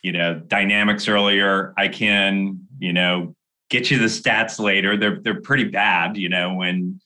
[0.03, 1.73] you know, dynamics earlier.
[1.77, 3.35] I can, you know,
[3.71, 4.95] get you the stats later.
[4.95, 7.01] They're they're pretty bad, you know, when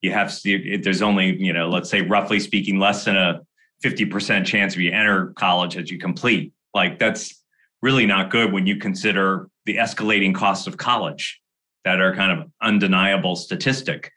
[0.00, 3.40] you have there's only, you know, let's say roughly speaking, less than a
[3.84, 6.52] 50% chance of you enter college as you complete.
[6.72, 7.42] Like that's
[7.82, 11.40] really not good when you consider the escalating costs of college
[11.84, 14.12] that are kind of undeniable statistic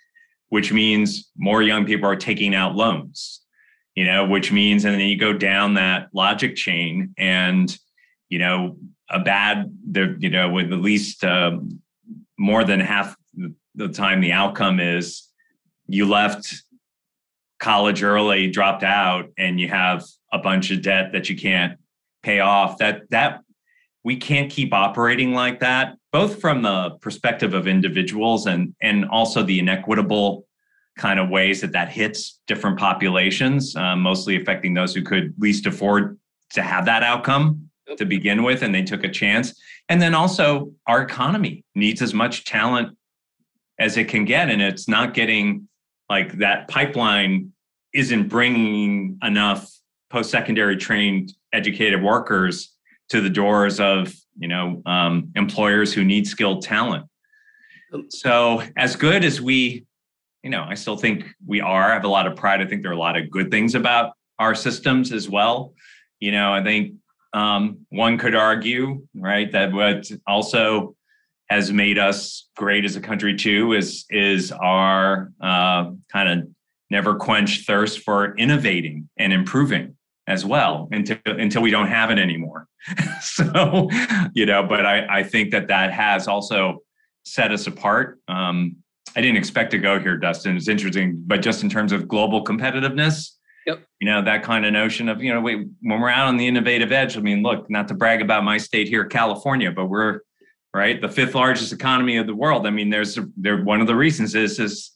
[0.50, 3.42] which means more young people are taking out loans,
[3.96, 7.78] you know, which means, and then you go down that logic chain and,
[8.30, 8.78] you know,
[9.10, 11.82] a bad, you know, with at least um,
[12.38, 13.16] more than half
[13.76, 15.28] the time the outcome is
[15.88, 16.64] you left
[17.60, 21.78] college early, dropped out, and you have a bunch of debt that you can't
[22.24, 22.78] pay off.
[22.78, 23.42] That, that,
[24.04, 29.44] we can't keep operating like that both from the perspective of individuals and and also
[29.44, 30.48] the inequitable
[30.98, 35.66] kind of ways that that hits different populations, um, mostly affecting those who could least
[35.66, 36.18] afford
[36.52, 37.65] to have that outcome
[37.98, 39.60] to begin with, and they took a chance.
[39.90, 42.98] And then also, our economy needs as much talent
[43.80, 45.68] as it can get, and it's not getting
[46.10, 47.52] like that pipeline
[47.94, 49.70] isn't bringing enough
[50.10, 52.74] post-secondary trained educated workers
[53.10, 57.06] to the doors of you know um, employers who need skilled talent.
[58.10, 59.86] So as good as we
[60.44, 62.62] you know i still think we are i have a lot of pride.
[62.62, 65.74] I think there are a lot of good things about our systems as well.
[66.20, 66.94] You know i think
[67.36, 70.96] um, one could argue right that what also
[71.50, 76.48] has made us great as a country too is is our uh, kind of
[76.90, 82.18] never quench thirst for innovating and improving as well until until we don't have it
[82.18, 82.68] anymore.
[83.22, 83.90] so,
[84.34, 86.80] you know, but I I think that that has also
[87.26, 88.20] set us apart.
[88.30, 88.78] Um,
[89.16, 90.56] I didn't expect to go here, Dustin.
[90.56, 93.32] It's interesting, but just in terms of global competitiveness,
[93.66, 93.86] yep.
[94.00, 96.48] you know, that kind of notion of you know, wait, when we're out on the
[96.48, 97.18] innovative edge.
[97.18, 100.22] I mean, look, not to brag about my state here, California, but we're
[100.74, 102.68] right the fifth largest economy of the world.
[102.68, 104.92] I mean, there's there one of the reasons is this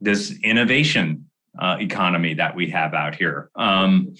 [0.00, 3.50] this innovation uh, economy that we have out here.
[3.54, 4.14] Um,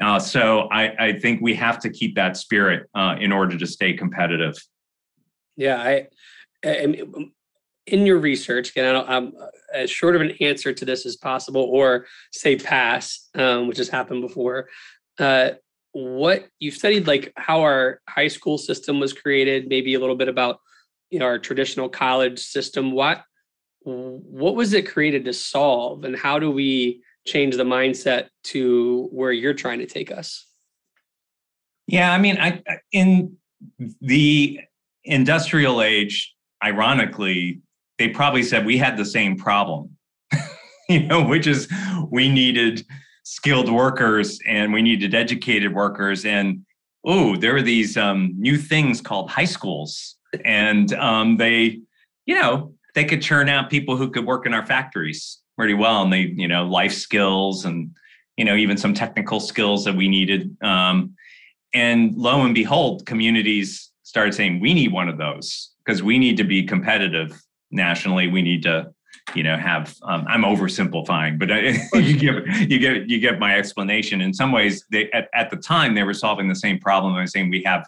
[0.00, 3.66] uh, so I, I, think we have to keep that spirit uh, in order to
[3.66, 4.56] stay competitive.
[5.56, 6.08] Yeah, I,
[6.64, 6.96] I
[7.86, 9.34] in your research, again, I am
[9.72, 13.88] as short of an answer to this as possible, or say pass, um, which has
[13.88, 14.68] happened before.
[15.18, 15.50] Uh,
[15.92, 20.28] what you've studied, like how our high school system was created, maybe a little bit
[20.28, 20.60] about
[21.10, 22.92] you know our traditional college system.
[22.92, 23.22] What
[23.82, 29.32] what was it created to solve, and how do we change the mindset to where
[29.32, 30.46] you're trying to take us?
[31.86, 33.36] Yeah, I mean, I in
[34.00, 34.60] the
[35.04, 37.62] industrial age, ironically,
[38.00, 39.94] they probably said we had the same problem,
[40.88, 41.68] you know, which is
[42.10, 42.82] we needed
[43.24, 46.24] skilled workers and we needed educated workers.
[46.24, 46.64] And
[47.04, 51.82] oh, there were these um, new things called high schools, and um, they,
[52.24, 56.00] you know, they could churn out people who could work in our factories pretty well,
[56.02, 57.90] and they, you know, life skills and
[58.38, 60.56] you know even some technical skills that we needed.
[60.62, 61.14] Um,
[61.74, 66.38] and lo and behold, communities started saying we need one of those because we need
[66.38, 67.38] to be competitive
[67.70, 68.28] nationally.
[68.28, 68.92] We need to,
[69.34, 69.94] you know, have.
[70.02, 74.20] Um, I'm oversimplifying, but I, you get you get you get my explanation.
[74.20, 77.14] In some ways, they at, at the time they were solving the same problem.
[77.14, 77.86] I was saying we have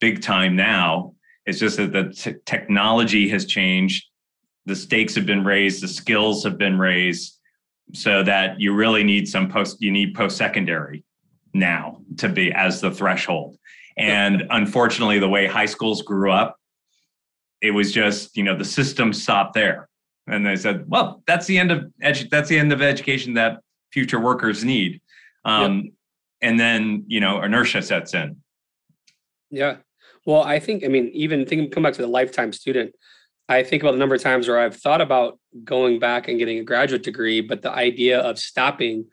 [0.00, 1.14] big time now.
[1.44, 4.06] It's just that the t- technology has changed.
[4.64, 5.82] The stakes have been raised.
[5.82, 7.38] The skills have been raised,
[7.92, 9.80] so that you really need some post.
[9.80, 11.04] You need post secondary
[11.54, 13.56] now to be as the threshold.
[13.96, 16.58] And unfortunately, the way high schools grew up,
[17.66, 19.88] it was just, you know, the system stopped there.
[20.26, 23.60] And they said, well, that's the end of edu- that's the end of education that
[23.92, 25.00] future workers need.
[25.44, 25.92] Um, yep.
[26.42, 28.36] And then, you know, inertia sets in.
[29.50, 29.76] Yeah.
[30.26, 32.94] Well, I think, I mean, even think, come back to the lifetime student.
[33.48, 36.58] I think about the number of times where I've thought about going back and getting
[36.58, 39.06] a graduate degree, but the idea of stopping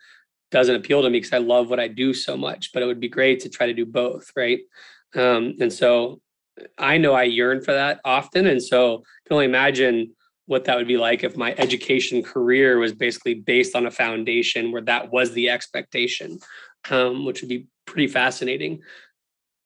[0.50, 3.00] doesn't appeal to me because I love what I do so much, but it would
[3.00, 4.60] be great to try to do both, right?
[5.16, 6.20] Um, and so
[6.78, 8.48] I know I yearn for that often.
[8.48, 10.13] And so I can only imagine
[10.46, 14.72] what that would be like if my education career was basically based on a foundation
[14.72, 16.39] where that was the expectation,
[16.89, 18.82] um, which would be pretty fascinating.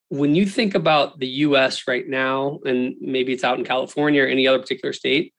[0.09, 4.27] When you think about the US right now, and maybe it's out in California or
[4.27, 5.33] any other particular state,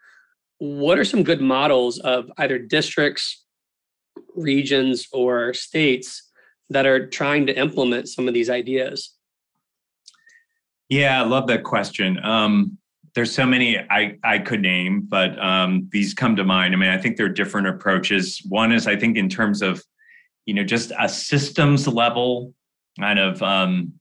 [0.58, 3.44] what are some good models of either districts
[4.34, 6.28] regions or states
[6.68, 9.14] that are trying to implement some of these ideas?
[10.88, 12.18] Yeah, I love that question.
[12.24, 12.79] Um,
[13.14, 16.74] there's so many I, I could name, but um, these come to mind.
[16.74, 18.40] I mean, I think there are different approaches.
[18.48, 19.83] One is, I think, in terms of,
[20.46, 22.55] you know, just a systems level
[22.98, 23.92] kind of um,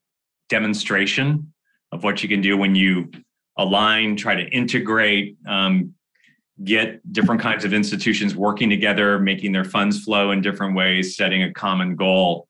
[0.50, 1.52] demonstration
[1.92, 3.10] of what you can do when you
[3.58, 5.94] align, try to integrate, um,
[6.64, 11.44] get different kinds of institutions working together, making their funds flow in different ways, setting
[11.44, 12.48] a common goal.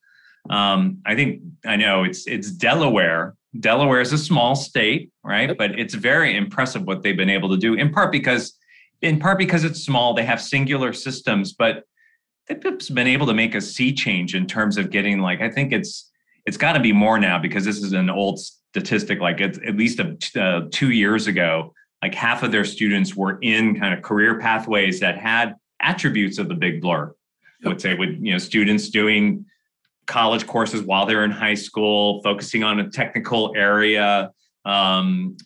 [0.50, 3.37] Um, I think I know it's it's Delaware.
[3.60, 5.58] Delaware is a small state, right?
[5.58, 7.74] But it's very impressive what they've been able to do.
[7.74, 8.58] In part because,
[9.02, 11.84] in part because it's small, they have singular systems, but
[12.48, 12.62] they've
[12.94, 16.12] been able to make a sea change in terms of getting like I think it's
[16.46, 19.20] it's got to be more now because this is an old statistic.
[19.20, 23.38] Like it's at least a, uh, two years ago, like half of their students were
[23.42, 27.14] in kind of career pathways that had attributes of the big blur.
[27.66, 29.46] I would say with you know students doing
[30.08, 34.32] college courses while they're in high school, focusing on a technical area,
[34.66, 35.38] um,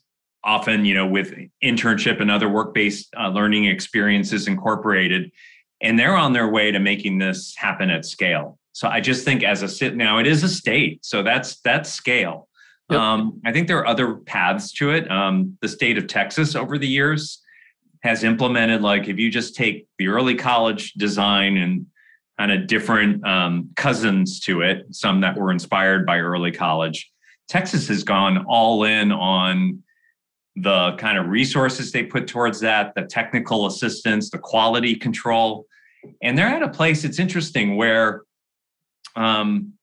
[0.44, 5.32] often you know with internship and other work-based uh, learning experiences incorporated,
[5.82, 8.58] and they're on their way to making this happen at scale.
[8.74, 11.92] So I just think as a sit now, it is a state, so that's that's
[11.92, 12.48] scale.
[12.90, 13.00] Yep.
[13.00, 15.10] Um, I think there are other paths to it.
[15.10, 17.42] Um, the state of Texas over the years
[18.04, 21.86] has implemented, like, if you just take the early college design and
[22.40, 27.12] kind of different um, cousins to it, some that were inspired by early college,
[27.48, 29.84] Texas has gone all in on
[30.56, 35.66] the kind of resources they put towards that, the technical assistance, the quality control.
[36.22, 38.24] And they're at a place, it's interesting, where
[39.16, 39.74] um,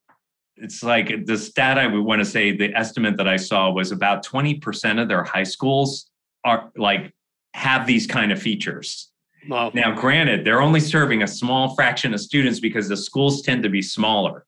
[0.57, 3.93] it's like the stat I would want to say the estimate that I saw was
[3.93, 6.11] about 20% of their high schools
[6.45, 7.13] are like
[7.55, 9.11] have these kind of features.
[9.49, 9.71] Wow.
[9.75, 13.69] Now, granted, they're only serving a small fraction of students because the schools tend to
[13.69, 14.45] be smaller.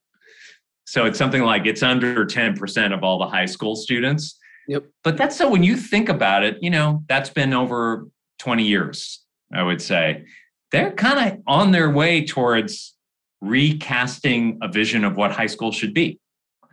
[0.85, 4.39] So it's something like it's under 10% of all the high school students.
[4.69, 4.85] Yep.
[5.03, 8.09] But that's so when you think about it, you know, that's been over
[8.41, 10.25] 20 years, I would say.
[10.73, 12.95] They're kind of on their way towards
[13.41, 16.21] recasting a vision of what high school should be.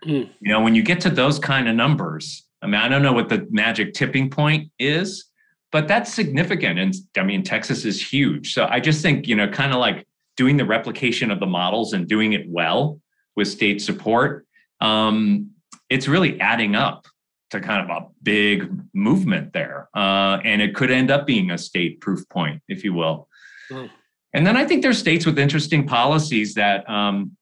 [0.06, 0.30] Mm.
[0.42, 3.14] You know, when you get to those kind of numbers, I mean, I don't know
[3.14, 5.26] what the magic tipping point is,
[5.72, 6.80] but that's significant.
[6.80, 8.54] And I mean, Texas is huge.
[8.54, 11.94] So I just think, you know, kind of like doing the replication of the models
[11.94, 13.00] and doing it well
[13.36, 14.46] with state support,
[14.82, 15.52] um,
[15.90, 17.08] it's really adding up.
[17.50, 19.88] to kind of a big movement there.
[19.96, 23.30] Uh, and it could end up being a state proof point, if you will.
[23.72, 23.90] Mm.
[24.34, 27.38] And then I think there's states with interesting policies that um,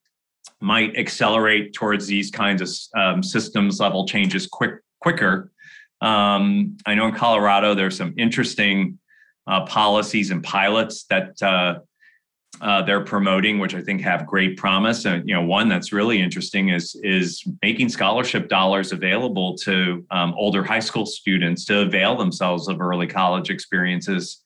[0.62, 2.70] might accelerate towards these kinds of
[3.02, 5.52] um, systems level changes quick quicker.
[6.06, 9.00] Um, I know in Colorado there's some interesting
[9.48, 11.80] uh, policies and pilots that uh,
[12.62, 15.06] uh, they're promoting, which I think have great promise.
[15.06, 20.36] And you know, one that's really interesting is is making scholarship dollars available to um,
[20.38, 24.42] older high school students to avail themselves of early college experiences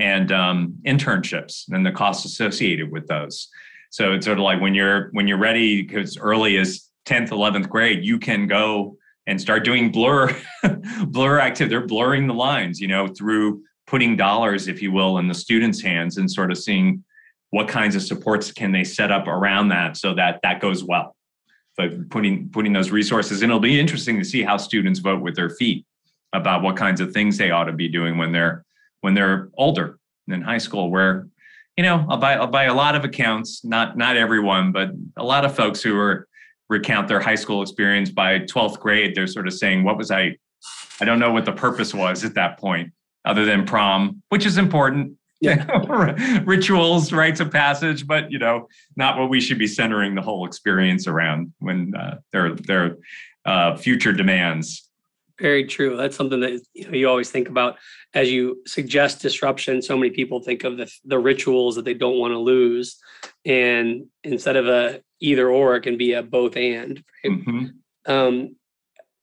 [0.00, 3.48] and um, internships and the costs associated with those.
[3.90, 7.68] So it's sort of like when you're when you're ready, because early as 10th, 11th
[7.68, 8.96] grade, you can go
[9.26, 10.34] and start doing blur
[11.06, 11.70] blur activity.
[11.70, 15.80] They're blurring the lines, you know, through putting dollars, if you will, in the students'
[15.80, 17.04] hands and sort of seeing
[17.50, 21.14] what kinds of supports can they set up around that so that that goes well.
[21.76, 25.36] But putting putting those resources, and it'll be interesting to see how students vote with
[25.36, 25.84] their feet
[26.32, 28.64] about what kinds of things they ought to be doing when they're
[29.00, 29.98] when they're older
[30.28, 31.28] in high school, where
[31.76, 35.24] you know I'll buy I'll buy a lot of accounts, not not everyone, but a
[35.24, 36.28] lot of folks who are
[36.68, 40.36] recount their high school experience by 12th grade, they're sort of saying, what was I
[41.00, 42.92] I don't know what the purpose was at that point
[43.24, 45.16] other than prom, which is important.
[45.40, 45.66] Yeah.
[46.44, 50.46] Rituals, rites of passage, but you know, not what we should be centering the whole
[50.46, 52.96] experience around when uh, their their
[53.44, 54.88] uh, future demands.
[55.40, 55.96] Very true.
[55.96, 57.76] That's something that you, know, you always think about
[58.14, 59.82] as you suggest disruption.
[59.82, 62.96] So many people think of the the rituals that they don't want to lose,
[63.44, 67.02] and instead of a either or, it can be a both and.
[67.24, 67.32] Right?
[67.32, 68.12] Mm-hmm.
[68.12, 68.56] Um,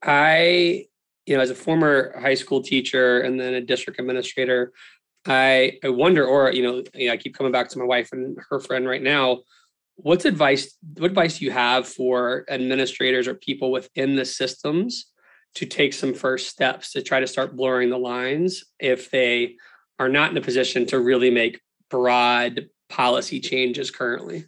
[0.01, 0.85] I
[1.25, 4.73] you know, as a former high school teacher and then a district administrator,
[5.25, 8.09] I I wonder, or you know, you know, I keep coming back to my wife
[8.11, 9.43] and her friend right now.
[9.95, 10.75] What's advice?
[10.97, 15.11] What advice do you have for administrators or people within the systems
[15.55, 19.55] to take some first steps to try to start blurring the lines if they
[19.99, 24.45] are not in a position to really make broad policy changes currently?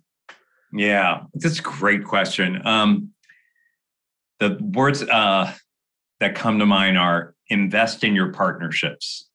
[0.73, 2.65] Yeah, that's a great question.
[2.65, 3.13] Um,
[4.39, 5.53] the words uh,
[6.19, 9.29] that come to mind are invest in your partnerships.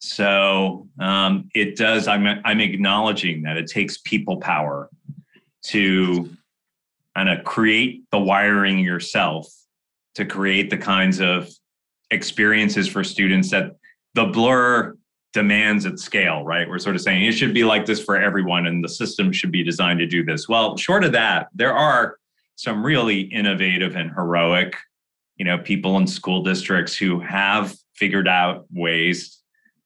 [0.00, 2.08] So um, it does.
[2.08, 4.88] I'm I'm acknowledging that it takes people power
[5.64, 6.30] to
[7.14, 9.48] kind of create the wiring yourself
[10.14, 11.48] to create the kinds of
[12.10, 13.76] experiences for students that
[14.14, 14.96] the blur
[15.32, 16.68] demands at scale, right?
[16.68, 19.52] We're sort of saying it should be like this for everyone and the system should
[19.52, 20.48] be designed to do this.
[20.48, 22.16] Well, short of that, there are
[22.56, 24.74] some really innovative and heroic
[25.38, 29.40] you know people in school districts who have figured out ways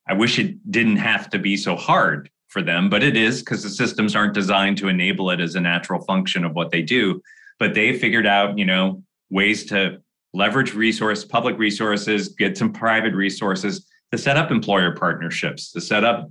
[0.08, 3.62] i wish it didn't have to be so hard for them but it is because
[3.62, 7.20] the systems aren't designed to enable it as a natural function of what they do
[7.58, 9.98] but they figured out you know ways to
[10.34, 16.04] leverage resource public resources get some private resources to set up employer partnerships to set
[16.04, 16.30] up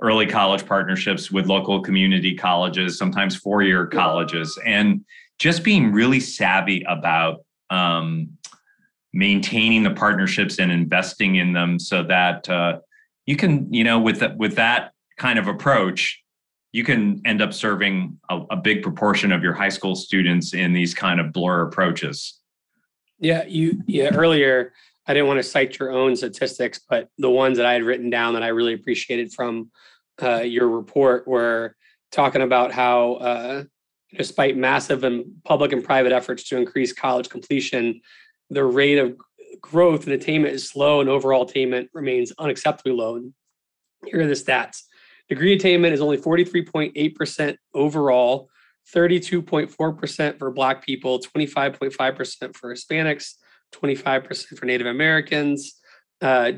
[0.00, 5.04] early college partnerships with local community colleges sometimes four-year colleges and
[5.38, 8.28] just being really savvy about um,
[9.12, 12.78] maintaining the partnerships and investing in them so that uh,
[13.26, 16.18] you can you know with that with that kind of approach
[16.72, 20.72] you can end up serving a, a, big proportion of your high school students in
[20.72, 22.40] these kind of blur approaches.
[23.18, 24.72] Yeah you yeah earlier
[25.06, 28.10] i didn't want to cite your own statistics but the ones that i had written
[28.10, 29.70] down that i really appreciated from
[30.22, 31.74] uh, your report were
[32.10, 33.64] talking about how uh,
[34.16, 38.00] despite massive and public and private efforts to increase college completion
[38.50, 39.16] the rate of
[39.60, 43.20] growth and attainment is slow and overall attainment remains unacceptably low.
[44.06, 44.82] here are the stats.
[45.28, 48.50] Degree attainment is only 43.8% overall,
[48.94, 53.34] 32.4% for Black people, 25.5% for Hispanics,
[53.72, 55.74] 25% for Native Americans.
[56.20, 56.52] Uh,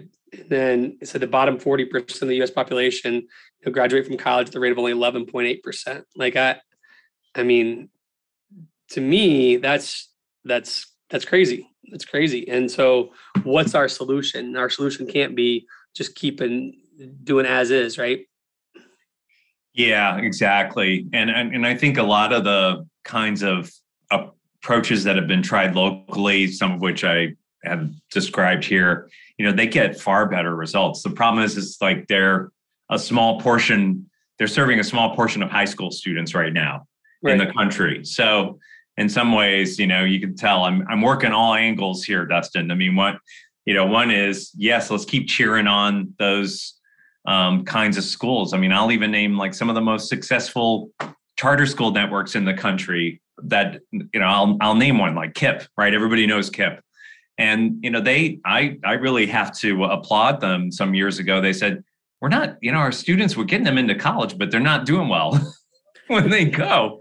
[0.48, 3.26] then it said the bottom 40% of the US population
[3.70, 6.02] graduate from college at the rate of only 11.8%.
[6.16, 6.60] Like I,
[7.34, 7.88] I mean,
[8.90, 10.10] to me, that's
[10.44, 11.68] that's that's crazy.
[11.90, 12.48] That's crazy.
[12.48, 13.12] And so,
[13.42, 14.56] what's our solution?
[14.56, 16.80] Our solution can't be just keeping
[17.22, 18.26] doing as is, right?
[19.72, 21.06] Yeah, exactly.
[21.12, 23.70] And, and and I think a lot of the kinds of
[24.64, 27.34] approaches that have been tried locally, some of which I
[27.64, 31.02] have described here, you know, they get far better results.
[31.02, 32.50] The problem is, it's like they're
[32.90, 34.08] a small portion.
[34.38, 36.86] They're serving a small portion of high school students right now
[37.22, 37.32] right.
[37.32, 38.06] in the country.
[38.06, 38.58] So
[38.96, 42.70] in some ways, you know, you can tell I'm I'm working all angles here, Dustin.
[42.70, 43.18] I mean, what
[43.66, 46.74] you know, one is yes, let's keep cheering on those
[47.26, 48.54] um, kinds of schools.
[48.54, 50.90] I mean, I'll even name like some of the most successful
[51.36, 53.20] charter school networks in the country.
[53.38, 55.92] That you know, I'll I'll name one like KIPP, right?
[55.92, 56.80] Everybody knows KIPP.
[57.36, 60.70] And you know, they I I really have to applaud them.
[60.70, 61.82] Some years ago, they said
[62.20, 65.08] we're not, you know, our students we're getting them into college, but they're not doing
[65.08, 65.38] well
[66.06, 66.98] when they go,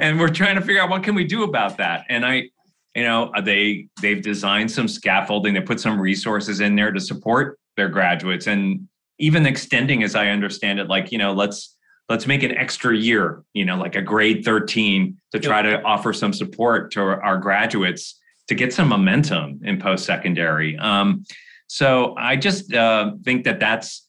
[0.00, 2.04] and we're trying to figure out what can we do about that.
[2.08, 2.50] And I,
[2.94, 5.54] you know, uh, they they've designed some scaffolding.
[5.54, 10.28] They put some resources in there to support their graduates, and even extending, as I
[10.28, 11.75] understand it, like you know, let's
[12.08, 16.12] let's make an extra year, you know, like a grade 13 to try to offer
[16.12, 20.76] some support to our graduates to get some momentum in post secondary.
[20.78, 21.24] Um,
[21.66, 24.06] so I just uh, think that that's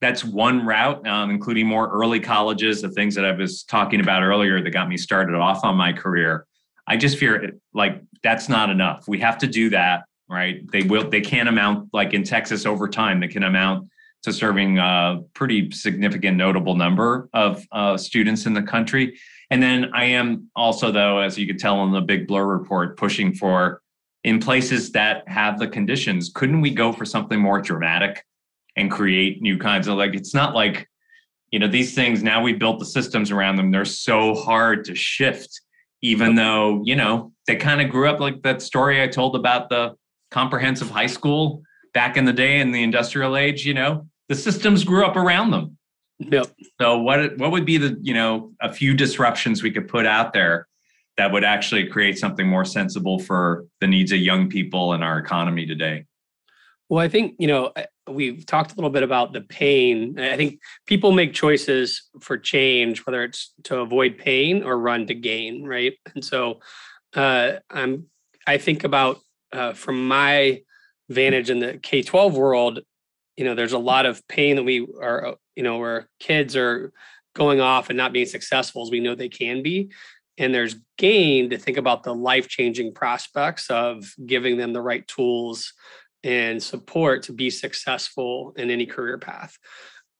[0.00, 4.22] that's one route, um, including more early colleges, the things that I was talking about
[4.22, 6.46] earlier that got me started off on my career.
[6.86, 9.08] I just fear like that's not enough.
[9.08, 10.68] We have to do that, right?
[10.70, 11.08] They will.
[11.08, 13.20] They can't amount like in Texas over time.
[13.20, 13.88] They can amount
[14.26, 19.18] to serving a pretty significant, notable number of uh, students in the country.
[19.50, 22.96] And then I am also, though, as you could tell in the Big Blur report,
[22.96, 23.80] pushing for
[24.24, 26.32] in places that have the conditions.
[26.34, 28.24] Couldn't we go for something more dramatic
[28.74, 30.14] and create new kinds of like?
[30.14, 30.88] It's not like
[31.52, 32.24] you know these things.
[32.24, 33.70] Now we built the systems around them.
[33.70, 35.60] They're so hard to shift,
[36.02, 39.68] even though you know they kind of grew up like that story I told about
[39.68, 39.94] the
[40.32, 41.62] comprehensive high school
[41.94, 43.64] back in the day in the industrial age.
[43.64, 45.76] You know, the systems grew up around them.
[46.18, 46.46] Yep.
[46.80, 50.32] So what what would be the you know a few disruptions we could put out
[50.32, 50.66] there
[51.16, 55.18] that would actually create something more sensible for the needs of young people in our
[55.18, 56.06] economy today?
[56.88, 57.72] Well, I think you know
[58.08, 60.18] we've talked a little bit about the pain.
[60.18, 65.14] I think people make choices for change, whether it's to avoid pain or run to
[65.14, 65.94] gain, right?
[66.14, 66.60] And so
[67.14, 68.06] uh, I'm
[68.46, 69.20] I think about
[69.52, 70.62] uh, from my
[71.08, 72.80] vantage in the K twelve world,
[73.36, 76.56] you know there's a lot of pain that we are uh, you know where kids
[76.56, 76.92] are
[77.36, 79.90] going off and not being successful as we know they can be.
[80.38, 85.06] And there's gain to think about the life changing prospects of giving them the right
[85.06, 85.72] tools
[86.24, 89.56] and support to be successful in any career path.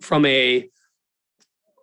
[0.02, 0.68] From a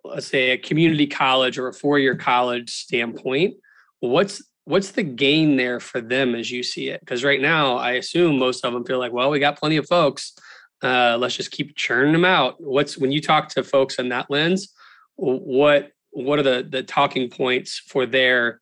[0.04, 3.54] let's say a community college or a four year college standpoint
[4.00, 7.00] what's what's the gain there for them as you see it?
[7.00, 9.86] Because right now i assume most of them feel like well we got plenty of
[9.86, 10.34] folks
[10.82, 12.56] uh, let's just keep churning them out.
[12.58, 14.72] What's when you talk to folks in that lens,
[15.16, 18.60] what what are the the talking points for their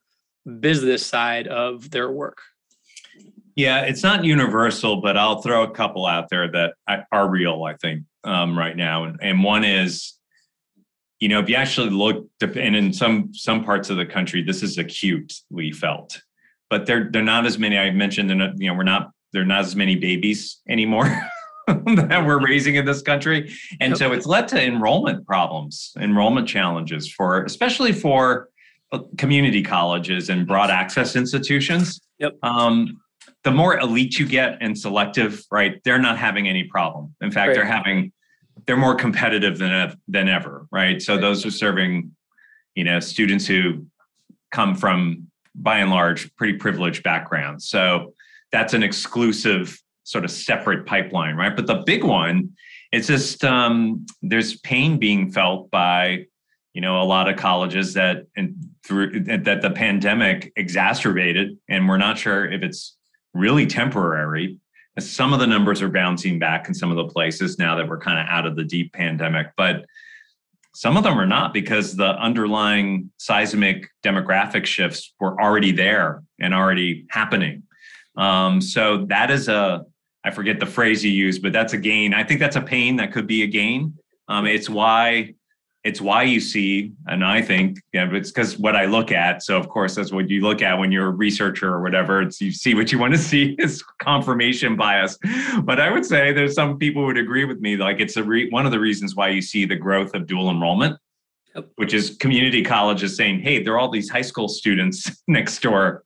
[0.59, 2.39] business side of their work?
[3.55, 6.73] Yeah, it's not universal, but I'll throw a couple out there that
[7.11, 7.63] are real.
[7.63, 10.13] I think um, right now, and, and one is,
[11.19, 14.63] you know, if you actually look, and in some some parts of the country, this
[14.63, 16.19] is acutely felt,
[16.69, 17.77] but they're they're not as many.
[17.77, 21.21] I mentioned, you know, we're not they're not as many babies anymore.
[21.67, 23.53] that we're raising in this country.
[23.79, 28.49] And so it's led to enrollment problems, enrollment challenges for especially for
[28.91, 32.01] uh, community colleges and broad access institutions.
[32.19, 32.37] Yep.
[32.43, 33.01] Um,
[33.43, 35.81] the more elite you get and selective, right?
[35.83, 37.15] They're not having any problem.
[37.21, 37.55] In fact, right.
[37.55, 38.11] they're having
[38.65, 41.01] they're more competitive than than ever, right?
[41.01, 41.21] So right.
[41.21, 42.15] those are serving,
[42.75, 43.85] you know, students who
[44.51, 47.67] come from by and large pretty privileged backgrounds.
[47.67, 48.13] So
[48.51, 51.55] that's an exclusive sort of separate pipeline, right?
[51.55, 52.51] But the big one,
[52.91, 56.25] it's just um, there's pain being felt by
[56.73, 61.97] you know a lot of colleges that and through that the pandemic exacerbated, and we're
[61.97, 62.97] not sure if it's
[63.33, 64.59] really temporary.
[64.99, 67.99] Some of the numbers are bouncing back in some of the places now that we're
[67.99, 69.85] kind of out of the deep pandemic, but
[70.75, 76.53] some of them are not because the underlying seismic demographic shifts were already there and
[76.53, 77.63] already happening.
[78.17, 79.85] Um, so that is a
[80.25, 82.13] I forget the phrase you use, but that's a gain.
[82.13, 83.93] I think that's a pain that could be a gain.
[84.27, 85.35] Um, it's why
[85.83, 89.43] it's why you see, and I think yeah, but it's because what I look at.
[89.43, 92.21] So of course, that's what you look at when you're a researcher or whatever.
[92.21, 95.17] It's you see what you want to see is confirmation bias.
[95.63, 97.75] But I would say there's some people would agree with me.
[97.75, 100.49] Like it's a re- one of the reasons why you see the growth of dual
[100.49, 100.97] enrollment,
[101.75, 106.05] which is community colleges saying, "Hey, there are all these high school students next door.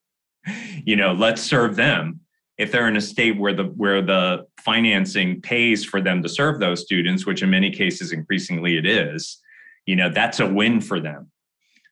[0.86, 2.22] You know, let's serve them."
[2.58, 6.60] If they're in a state where the where the financing pays for them to serve
[6.60, 9.42] those students which in many cases increasingly it is
[9.88, 11.32] you know that's a win for them.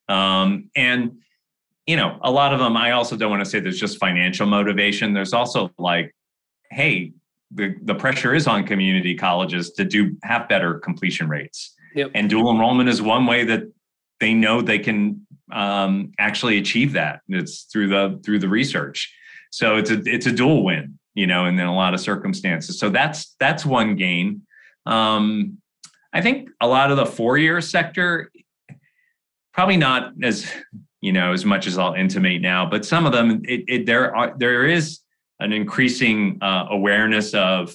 [0.07, 1.17] Um, and
[1.87, 4.45] you know a lot of them i also don't want to say there's just financial
[4.45, 5.13] motivation.
[5.13, 6.13] There's also like
[6.69, 7.13] hey
[7.51, 11.73] the, the pressure is on community colleges to do have better completion rates.
[11.95, 12.11] Yep.
[12.13, 13.71] and dual enrollment is one way that
[14.19, 17.21] they know they can um, actually achieve that.
[17.29, 19.13] It's through the through the research
[19.55, 22.77] so it's a it's a dual win, you know, and then a lot of circumstances.
[22.77, 24.41] So that's that's one gain.
[24.85, 25.59] Um,
[26.11, 28.29] I think a lot of the four year sector,
[29.53, 30.45] probably not as
[30.99, 34.13] you know as much as I'll intimate now, but some of them, it, it there
[34.13, 34.99] are there is
[35.39, 37.73] an increasing uh, awareness of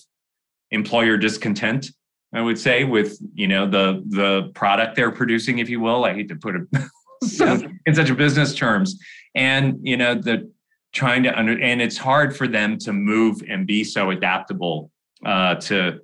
[0.70, 1.86] employer discontent
[2.34, 6.04] I would say, with you know the the product they're producing, if you will.
[6.04, 9.00] I hate to put it in such a business terms,
[9.34, 10.50] and you know the
[10.92, 14.90] trying to under and it's hard for them to move and be so adaptable
[15.24, 16.00] uh, to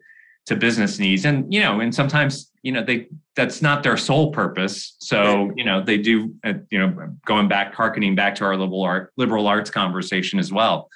[0.46, 4.30] to business needs, and you know, and sometimes you know they that's not their sole
[4.30, 4.96] purpose.
[5.00, 8.82] So you know they do uh, you know going back, harkening back to our liberal
[8.82, 10.88] art liberal arts conversation as well.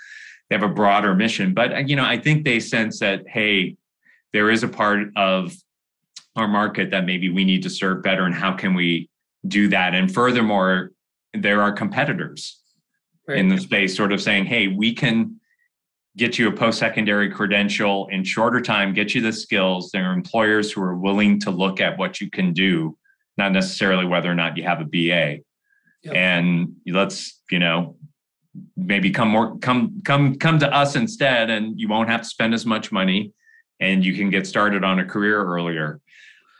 [0.48, 3.76] They have a broader mission, but you know I think they sense that hey
[4.32, 5.52] there is a part of
[6.36, 9.08] our market that maybe we need to serve better and how can we
[9.48, 10.92] do that and furthermore
[11.34, 12.59] there are competitors
[13.28, 13.38] right.
[13.38, 15.38] in the space sort of saying hey we can
[16.16, 20.72] get you a post-secondary credential in shorter time get you the skills there are employers
[20.72, 22.96] who are willing to look at what you can do
[23.38, 25.38] not necessarily whether or not you have a ba
[26.02, 26.14] yep.
[26.14, 27.96] and let's you know
[28.76, 32.52] maybe come more come come come to us instead and you won't have to spend
[32.52, 33.32] as much money
[33.80, 36.00] and you can get started on a career earlier.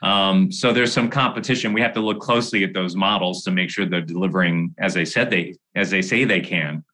[0.03, 1.73] Um, so there's some competition.
[1.73, 5.05] We have to look closely at those models to make sure they're delivering as they
[5.05, 6.85] said they as they say they can.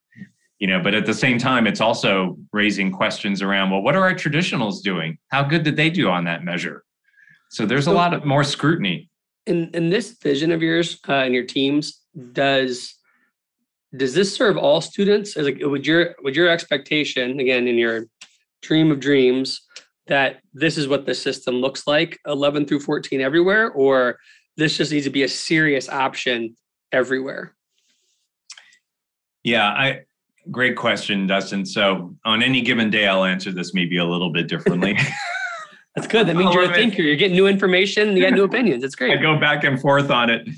[0.59, 4.03] You know, but at the same time, it's also raising questions around well, what are
[4.03, 5.19] our traditionals doing?
[5.29, 6.83] How good did they do on that measure?
[7.51, 9.09] So there's so, a lot of more scrutiny.
[9.47, 12.01] In in this vision of yours uh, and your teams,
[12.33, 12.95] does
[13.97, 15.37] does this serve all students?
[15.37, 18.07] As like, would your would your expectation again in your
[18.63, 19.61] dream of dreams
[20.09, 24.19] that this is what the system looks like 11 through 14 everywhere or
[24.57, 26.57] this just needs to be a serious option
[26.93, 27.55] everywhere?
[29.45, 30.01] Yeah i
[30.51, 31.67] great question dustin.
[31.67, 34.97] So on any given day i'll answer this maybe a little bit differently.
[35.97, 36.27] That's good.
[36.27, 37.01] That means you're a thinker.
[37.01, 38.85] You're getting new information you got new opinions.
[38.85, 39.19] It's great.
[39.19, 40.49] I go back and forth on it.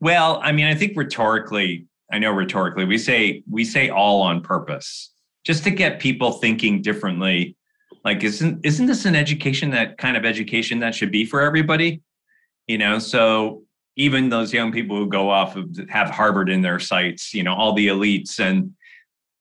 [0.00, 4.40] Well i mean i think rhetorically i know rhetorically we say we say all on
[4.42, 5.12] purpose
[5.44, 7.56] just to get people thinking differently
[8.04, 12.02] like isn't isn't this an education that kind of education that should be for everybody?
[12.66, 13.62] You know so
[13.96, 17.54] even those young people who go off of have harvard in their sights you know
[17.54, 18.74] all the elites and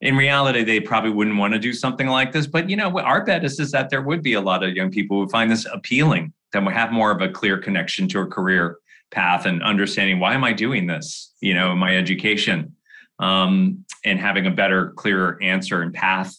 [0.01, 3.26] in reality they probably wouldn't want to do something like this but you know our
[3.26, 5.66] bet is, is that there would be a lot of young people who find this
[5.74, 8.78] appealing that would have more of a clear connection to a career
[9.11, 11.34] path and understanding why am i doing this?
[11.41, 12.76] You know my education
[13.20, 16.36] um, and having a better clearer answer and path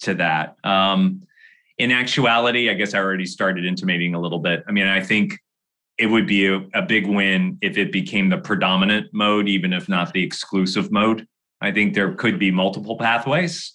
[0.00, 0.56] to that.
[0.64, 1.22] Um,
[1.78, 4.64] in actuality, I guess I already started intimating a little bit.
[4.66, 5.38] I mean, I think
[5.98, 9.88] it would be a, a, big win if it became the predominant mode, even if
[9.88, 11.26] not the exclusive mode.
[11.60, 13.74] I think there could be multiple pathways.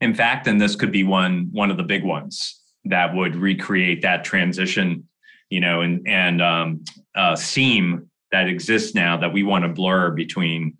[0.00, 4.02] In fact, and this could be one one of the big ones that would recreate
[4.02, 5.08] that transition,
[5.50, 6.84] you know, and and um,
[7.14, 10.76] uh, seam that exists now that we want to blur between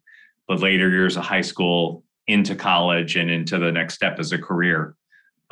[0.49, 4.39] the later years of high school into college and into the next step as a
[4.39, 4.97] career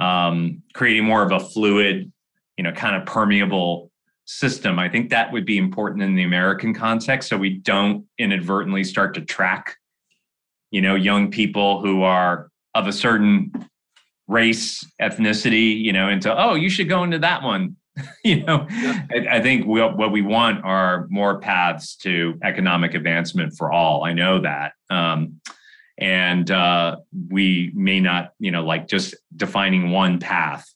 [0.01, 2.11] um, creating more of a fluid,
[2.57, 3.91] you know, kind of permeable
[4.25, 4.79] system.
[4.79, 9.15] I think that would be important in the American context, so we don't inadvertently start
[9.15, 9.77] to track,
[10.71, 13.53] you know, young people who are of a certain
[14.29, 17.77] race, ethnicity, you know, into oh, you should go into that one.
[18.25, 19.03] you know, yeah.
[19.11, 24.05] I, I, think we, what we want are more paths to economic advancement for all.
[24.05, 24.73] I know that.
[24.89, 25.41] Um,
[26.01, 26.97] and uh,
[27.29, 30.67] we may not you know like just defining one path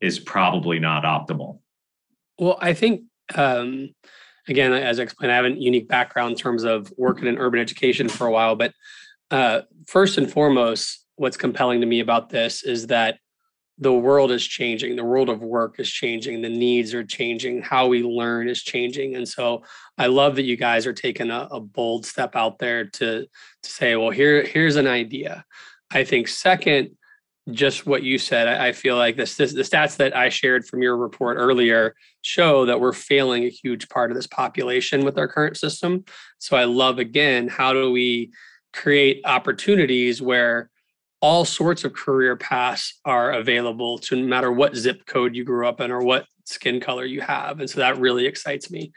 [0.00, 1.60] is probably not optimal.
[2.38, 3.02] Well i think
[3.34, 3.94] um,
[4.48, 7.60] again as i explained i have a unique background in terms of working in urban
[7.60, 8.72] education for a while but
[9.30, 13.18] uh, first and foremost what's compelling to me about this is that
[13.78, 17.86] the world is changing the world of work is changing the needs are changing how
[17.86, 19.16] we learn is changing.
[19.16, 19.62] And so
[19.98, 23.26] i love that you guys are taking a, a, bold step out there to
[23.62, 25.44] to say well here here's an idea.
[25.90, 26.96] I think second
[27.50, 30.66] just what you said i, I feel like this, this the stats that i shared
[30.66, 35.16] from your report earlier show that we're failing a huge part of this population with
[35.16, 36.04] our current system.
[36.38, 38.32] So i love again how do we
[38.72, 40.70] create opportunities where
[41.20, 45.66] all sorts of career paths are available to no matter what zip code you grew
[45.66, 48.92] up in or what skin color you have and so that really excites me.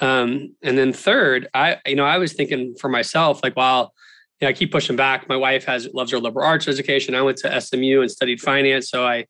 [0.00, 3.92] Um, and then third i you know i was thinking for myself like while
[4.40, 5.28] you know, i keep pushing back.
[5.28, 7.14] My wife has loves her liberal arts education.
[7.14, 9.26] I went to smu and studied finance so i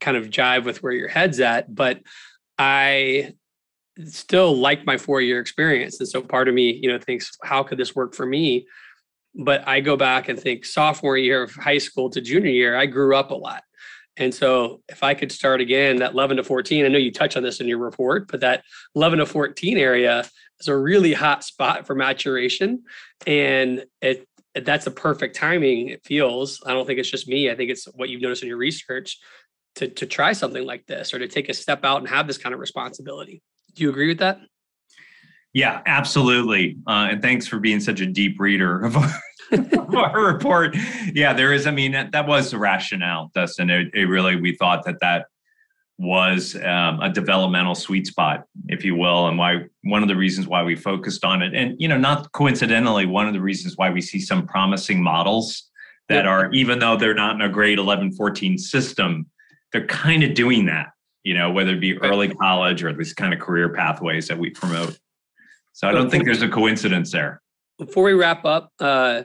[0.00, 1.74] kind of jive with where your head's at.
[1.74, 2.00] But
[2.58, 3.34] i
[4.04, 7.62] still like my four year experience and so part of me you know thinks how
[7.62, 8.66] could this work for me
[9.34, 12.86] but I go back and think sophomore year of high school to junior year, I
[12.86, 13.62] grew up a lot.
[14.16, 17.36] And so if I could start again, that 11 to 14, I know you touch
[17.36, 18.64] on this in your report, but that
[18.94, 20.28] 11 to 14 area
[20.58, 22.84] is a really hot spot for maturation.
[23.26, 25.88] And it that's a perfect timing.
[25.90, 26.60] It feels.
[26.66, 27.50] I don't think it's just me.
[27.50, 29.18] I think it's what you've noticed in your research
[29.76, 32.38] to to try something like this or to take a step out and have this
[32.38, 33.42] kind of responsibility.
[33.74, 34.40] Do you agree with that?
[35.52, 36.78] Yeah, absolutely.
[36.86, 39.10] Uh, and thanks for being such a deep reader of our,
[39.52, 40.76] of our report.
[41.12, 41.66] Yeah, there is.
[41.66, 43.68] I mean, that, was the rationale, Dustin.
[43.68, 45.26] It, it, really, we thought that that
[45.98, 50.46] was um, a developmental sweet spot, if you will, and why one of the reasons
[50.46, 51.54] why we focused on it.
[51.54, 55.68] And you know, not coincidentally, one of the reasons why we see some promising models
[56.08, 59.26] that are, even though they're not in a grade 11, 14 system,
[59.72, 60.88] they're kind of doing that.
[61.22, 64.50] You know, whether it be early college or these kind of career pathways that we
[64.50, 64.98] promote.
[65.72, 67.40] So I don't think there's a coincidence there.
[67.78, 69.22] Before we wrap up, uh,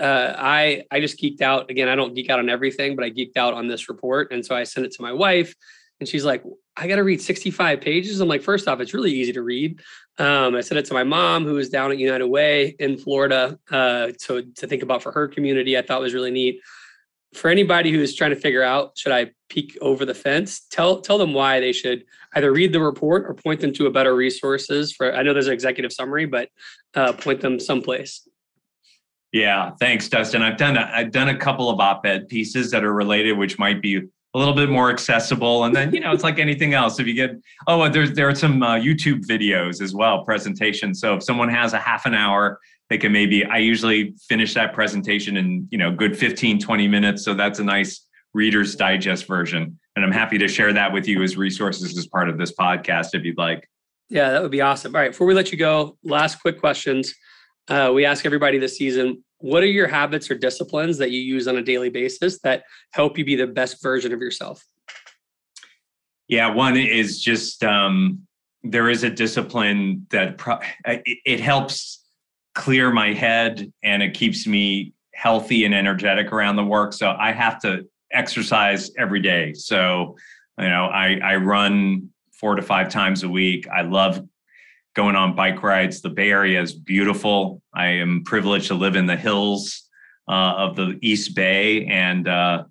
[0.00, 1.88] uh, I I just geeked out again.
[1.88, 4.54] I don't geek out on everything, but I geeked out on this report, and so
[4.54, 5.54] I sent it to my wife,
[6.00, 6.42] and she's like,
[6.76, 9.80] "I got to read 65 pages." I'm like, first off, it's really easy to read.
[10.18, 13.58] Um, I sent it to my mom, who was down at United Way in Florida,
[13.70, 15.78] uh, to to think about for her community.
[15.78, 16.60] I thought was really neat
[17.34, 21.00] for anybody who is trying to figure out should I peek over the fence, tell
[21.00, 22.04] tell them why they should
[22.34, 24.92] either read the report or point them to a better resources.
[24.92, 26.48] For I know there's an executive summary, but
[26.94, 28.26] uh, point them someplace.
[29.32, 30.42] Yeah, thanks, Dustin.
[30.42, 33.82] I've done a, I've done a couple of op-ed pieces that are related, which might
[33.82, 34.00] be
[34.34, 35.64] a little bit more accessible.
[35.64, 36.98] And then you know, it's like anything else.
[36.98, 37.32] If you get
[37.66, 41.00] oh, there's there are some uh, YouTube videos as well, presentations.
[41.00, 42.58] So if someone has a half an hour
[42.90, 47.24] they can maybe i usually finish that presentation in you know good 15 20 minutes.
[47.24, 49.78] So that's a nice reader's digest version.
[49.96, 53.08] And i'm happy to share that with you as resources as part of this podcast
[53.14, 53.68] if you'd like.
[54.08, 54.94] Yeah that would be awesome.
[54.94, 57.14] All right before we let you go last quick questions.
[57.68, 61.46] Uh, we ask everybody this season what are your habits or disciplines that you use
[61.46, 64.64] on a daily basis that help you be the best version of yourself?
[66.28, 68.26] Yeah one is just um,
[68.62, 72.04] there is a discipline that pro- it, it helps
[72.58, 76.92] clear my head and it keeps me healthy and energetic around the work.
[76.92, 79.54] So I have to exercise every day.
[79.54, 80.16] So,
[80.58, 83.68] you know, I, I run four to five times a week.
[83.68, 84.26] I love
[84.96, 86.02] going on bike rides.
[86.02, 87.62] The Bay Area is beautiful.
[87.72, 89.88] I am privileged to live in the hills
[90.28, 92.64] uh, of the East Bay and uh,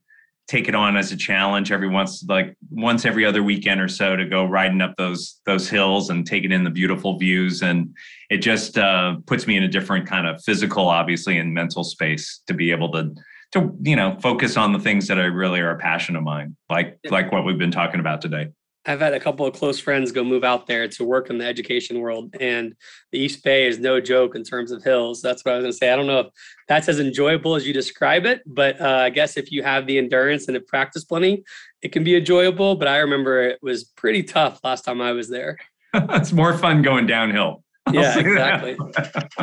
[0.50, 4.16] take it on as a challenge every once like once every other weekend or so
[4.18, 7.96] to go riding up those those hills and taking in the beautiful views and
[8.30, 12.42] it just uh, puts me in a different kind of physical obviously and mental space
[12.48, 13.14] to be able to
[13.54, 16.56] to you know focus on the things that I really are a passion of mine
[16.70, 17.12] like yeah.
[17.12, 18.50] like what we've been talking about today
[18.88, 21.46] I've had a couple of close friends go move out there to work in the
[21.46, 22.74] education world, and
[23.12, 25.22] the East Bay is no joke in terms of hills.
[25.22, 25.92] That's what I was going to say.
[25.92, 26.28] I don't know if
[26.70, 29.98] that's as enjoyable as you describe it, but uh, I guess if you have the
[29.98, 31.44] endurance and have practiced plenty,
[31.82, 32.76] it can be enjoyable.
[32.76, 35.58] But I remember it was pretty tough last time I was there.
[35.94, 37.64] it's more fun going downhill.
[37.94, 38.78] Yeah, exactly.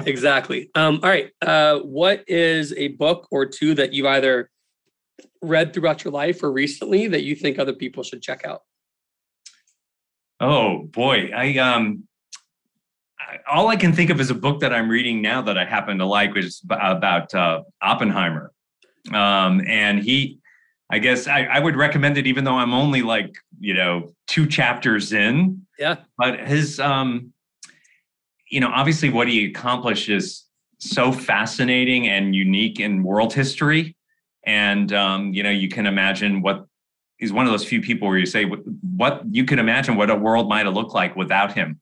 [0.07, 0.71] exactly.
[0.75, 1.31] Um, all right.
[1.41, 4.51] Uh, what is a book or two that you've either
[5.43, 8.63] read throughout your life or recently that you think other people should check out?
[10.41, 12.05] Oh boy, I um,
[13.51, 15.99] all I can think of is a book that I'm reading now that I happen
[15.99, 18.53] to like, which is about uh, Oppenheimer.
[19.13, 20.39] Um, and he,
[20.91, 24.47] I guess I, I would recommend it, even though I'm only like you know two
[24.47, 25.67] chapters in.
[25.79, 25.97] Yeah.
[26.17, 27.33] But his, um,
[28.55, 30.45] you know, obviously what he accomplished is
[30.79, 33.97] so fascinating and unique in world history.
[34.47, 36.67] And um, you know, you can imagine what
[37.17, 40.15] he's one of those few people where you say what, you can imagine what a
[40.15, 41.81] world might have looked like without him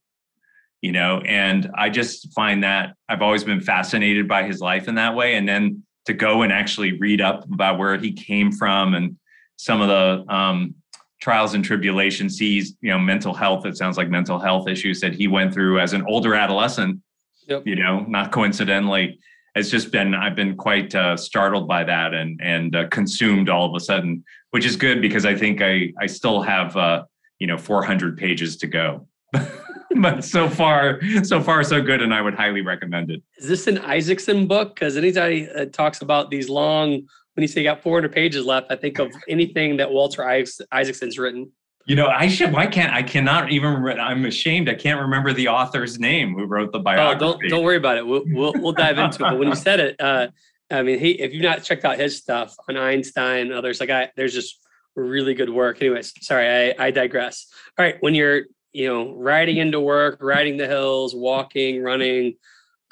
[0.83, 4.97] you know and i just find that i've always been fascinated by his life in
[4.97, 8.95] that way and then to go and actually read up about where he came from
[8.95, 9.17] and
[9.57, 10.75] some of the um,
[11.23, 15.15] trials and tribulations he's you know mental health it sounds like mental health issues that
[15.15, 17.01] he went through as an older adolescent
[17.47, 17.63] yep.
[17.65, 19.19] you know not coincidentally
[19.55, 23.67] it's just been I've been quite uh, startled by that and and uh, consumed all
[23.67, 27.05] of a sudden, which is good because I think I I still have uh,
[27.39, 29.07] you know 400 pages to go.
[29.97, 33.23] but so far, so far, so good, and I would highly recommend it.
[33.39, 34.75] Is this an Isaacson book?
[34.75, 38.71] Because anytime uh, talks about these long, when you say you got 400 pages left,
[38.71, 41.51] I think of anything that Walter Isaacson's written.
[41.87, 42.53] You know, I should.
[42.53, 43.03] Why can't I?
[43.03, 43.85] Cannot even.
[43.99, 44.69] I'm ashamed.
[44.69, 47.25] I can't remember the author's name who wrote the biography.
[47.25, 48.07] Oh, don't don't worry about it.
[48.07, 49.31] We'll we'll, we'll dive into it.
[49.31, 50.29] But when you said it, uh,
[50.71, 53.91] I mean, he if you've not checked out his stuff on Einstein and others, like
[53.91, 54.61] I, there's just
[54.95, 55.83] really good work.
[55.83, 57.49] Anyways, sorry, I I digress.
[57.77, 62.35] All right, when you're you know riding into work, riding the hills, walking, running.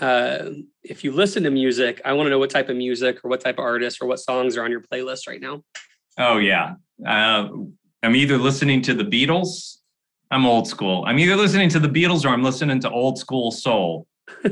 [0.01, 0.51] Uh,
[0.83, 3.41] if you listen to music, I want to know what type of music or what
[3.41, 5.63] type of artist or what songs are on your playlist right now.
[6.19, 6.75] Oh yeah.
[7.07, 7.49] Uh,
[8.03, 9.77] I'm either listening to the Beatles.
[10.31, 11.05] I'm old school.
[11.07, 14.07] I'm either listening to the Beatles or I'm listening to old school soul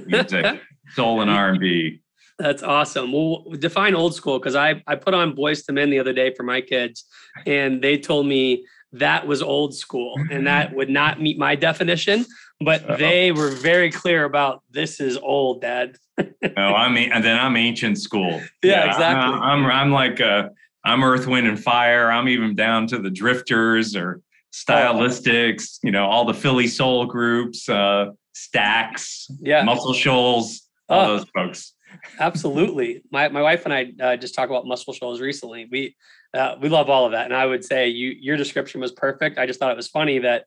[0.06, 0.60] music,
[0.94, 2.00] soul and R&B.
[2.38, 3.12] That's awesome.
[3.12, 6.34] Well, define old school because I I put on Boyz II Men the other day
[6.34, 7.04] for my kids,
[7.46, 12.24] and they told me that was old school and that would not meet my definition.
[12.60, 12.96] But Uh-oh.
[12.96, 15.96] they were very clear about this is old, Dad.
[16.18, 16.24] oh,
[16.56, 18.30] I mean, and then I'm ancient school.
[18.62, 19.34] Yeah, yeah exactly.
[19.34, 20.48] I'm, I'm I'm like uh,
[20.84, 22.10] I'm Earth, Wind, and Fire.
[22.10, 25.78] I'm even down to the Drifters or Stylistics.
[25.84, 31.26] You know, all the Philly soul groups, uh, Stax, yeah, Muscle Shoals, all oh, those
[31.34, 31.74] folks.
[32.18, 33.02] absolutely.
[33.12, 35.68] My my wife and I uh, just talked about Muscle Shoals recently.
[35.70, 35.94] We
[36.34, 39.38] uh, we love all of that, and I would say you your description was perfect.
[39.38, 40.46] I just thought it was funny that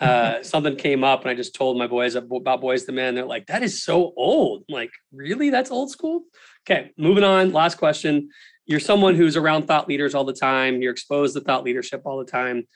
[0.00, 3.14] uh, something came up and I just told my boys about Boyz II Men.
[3.14, 4.64] They're like, that is so old.
[4.68, 5.50] I'm like, really?
[5.50, 6.24] That's old school?
[6.68, 7.52] Okay, moving on.
[7.52, 8.30] Last question.
[8.66, 10.80] You're someone who's around thought leaders all the time.
[10.80, 12.66] You're exposed to thought leadership all the time.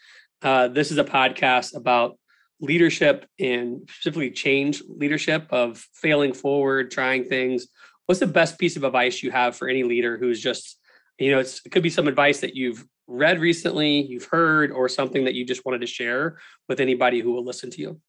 [0.42, 2.18] Uh, this is a podcast about
[2.60, 7.68] leadership and specifically change leadership of failing forward, trying things.
[8.06, 10.78] What's the best piece of advice you have for any leader who's just,
[11.18, 15.24] you know, it could be some advice that you've read recently, you've heard, or something
[15.24, 16.38] that you just wanted to share
[16.68, 18.00] with anybody who will listen to you?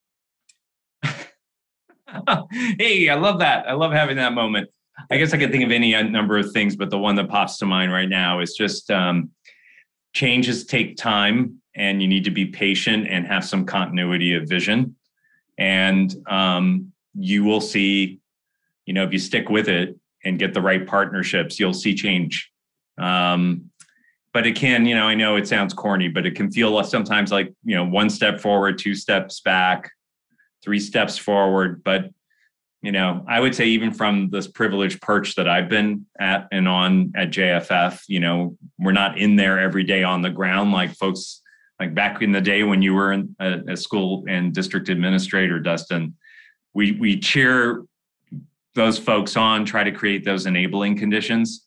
[2.78, 3.68] hey, I love that.
[3.68, 4.70] I love having that moment.
[5.10, 7.58] I guess I could think of any number of things, but the one that pops
[7.60, 9.32] to mind right now is just um,
[10.14, 14.96] changes take time and you need to be patient and have some continuity of vision.
[15.58, 18.20] And um, you will see,
[18.86, 22.52] you know, if you stick with it and get the right partnerships, you'll see change.
[22.98, 23.69] Um,
[24.34, 27.32] but it can, you know, I know it sounds corny, but it can feel sometimes
[27.32, 29.92] like, you know, one step forward, two steps back,
[30.64, 31.84] three steps forward.
[31.84, 32.12] But,
[32.82, 36.68] you know, I would say even from this privileged perch that I've been at and
[36.68, 40.94] on at JFF, you know, we're not in there every day on the ground like
[40.96, 41.42] folks
[41.80, 45.60] like back in the day when you were in a, a school and district administrator,
[45.60, 46.16] Dustin.
[46.76, 47.84] We we cheer
[48.76, 51.66] those folks on, try to create those enabling conditions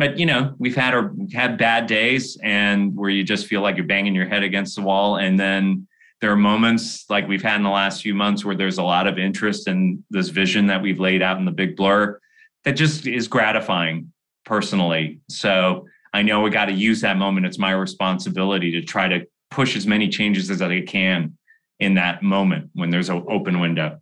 [0.00, 3.60] but you know we've had our we've had bad days and where you just feel
[3.60, 5.16] like you're banging your head against the wall.
[5.16, 5.86] And then
[6.22, 9.06] there are moments like we've had in the last few months where there's a lot
[9.06, 12.18] of interest in this vision that we've laid out in the big blur
[12.64, 14.10] that just is gratifying
[14.46, 15.20] personally.
[15.28, 17.44] So i know we got to use that moment.
[17.44, 21.36] It's my responsibility to try to push as many changes as i can
[21.78, 24.00] in that moment when there's an open window.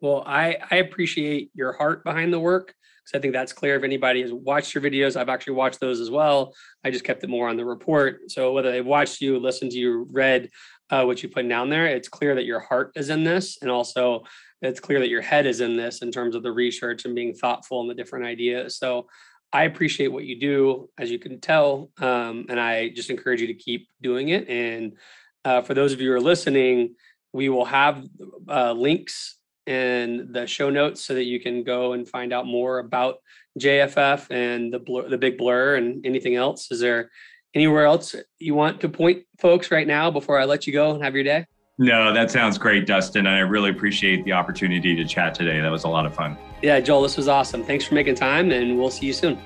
[0.00, 3.76] Well i i appreciate your heart behind the work because I think that's clear.
[3.76, 6.54] If anybody has watched your videos, I've actually watched those as well.
[6.84, 8.30] I just kept it more on the report.
[8.30, 10.50] So whether they've watched you, listened to you, read
[10.90, 13.70] uh, what you put down there, it's clear that your heart is in this, and
[13.70, 14.24] also
[14.60, 17.34] it's clear that your head is in this in terms of the research and being
[17.34, 18.76] thoughtful and the different ideas.
[18.76, 19.08] So
[19.52, 23.48] I appreciate what you do, as you can tell, um, and I just encourage you
[23.48, 24.48] to keep doing it.
[24.48, 24.96] And
[25.44, 26.94] uh, for those of you who are listening,
[27.32, 28.04] we will have
[28.48, 32.78] uh, links in the show notes so that you can go and find out more
[32.78, 33.16] about
[33.58, 36.70] JFF and the blur, the big blur and anything else.
[36.70, 37.10] Is there
[37.54, 41.02] anywhere else you want to point folks right now before I let you go and
[41.02, 41.46] have your day?
[41.78, 43.26] No, that sounds great, Dustin.
[43.26, 45.60] I really appreciate the opportunity to chat today.
[45.60, 46.36] That was a lot of fun.
[46.62, 47.64] Yeah, Joel, this was awesome.
[47.64, 49.38] Thanks for making time, and we'll see you soon.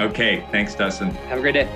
[0.00, 1.10] Okay, thanks, Dustin.
[1.10, 1.68] Have a great day.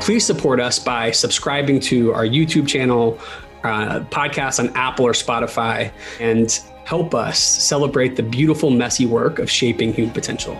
[0.00, 3.18] Please support us by subscribing to our YouTube channel
[3.64, 9.50] uh, podcasts on Apple or Spotify and help us celebrate the beautiful, messy work of
[9.50, 10.54] shaping human potential.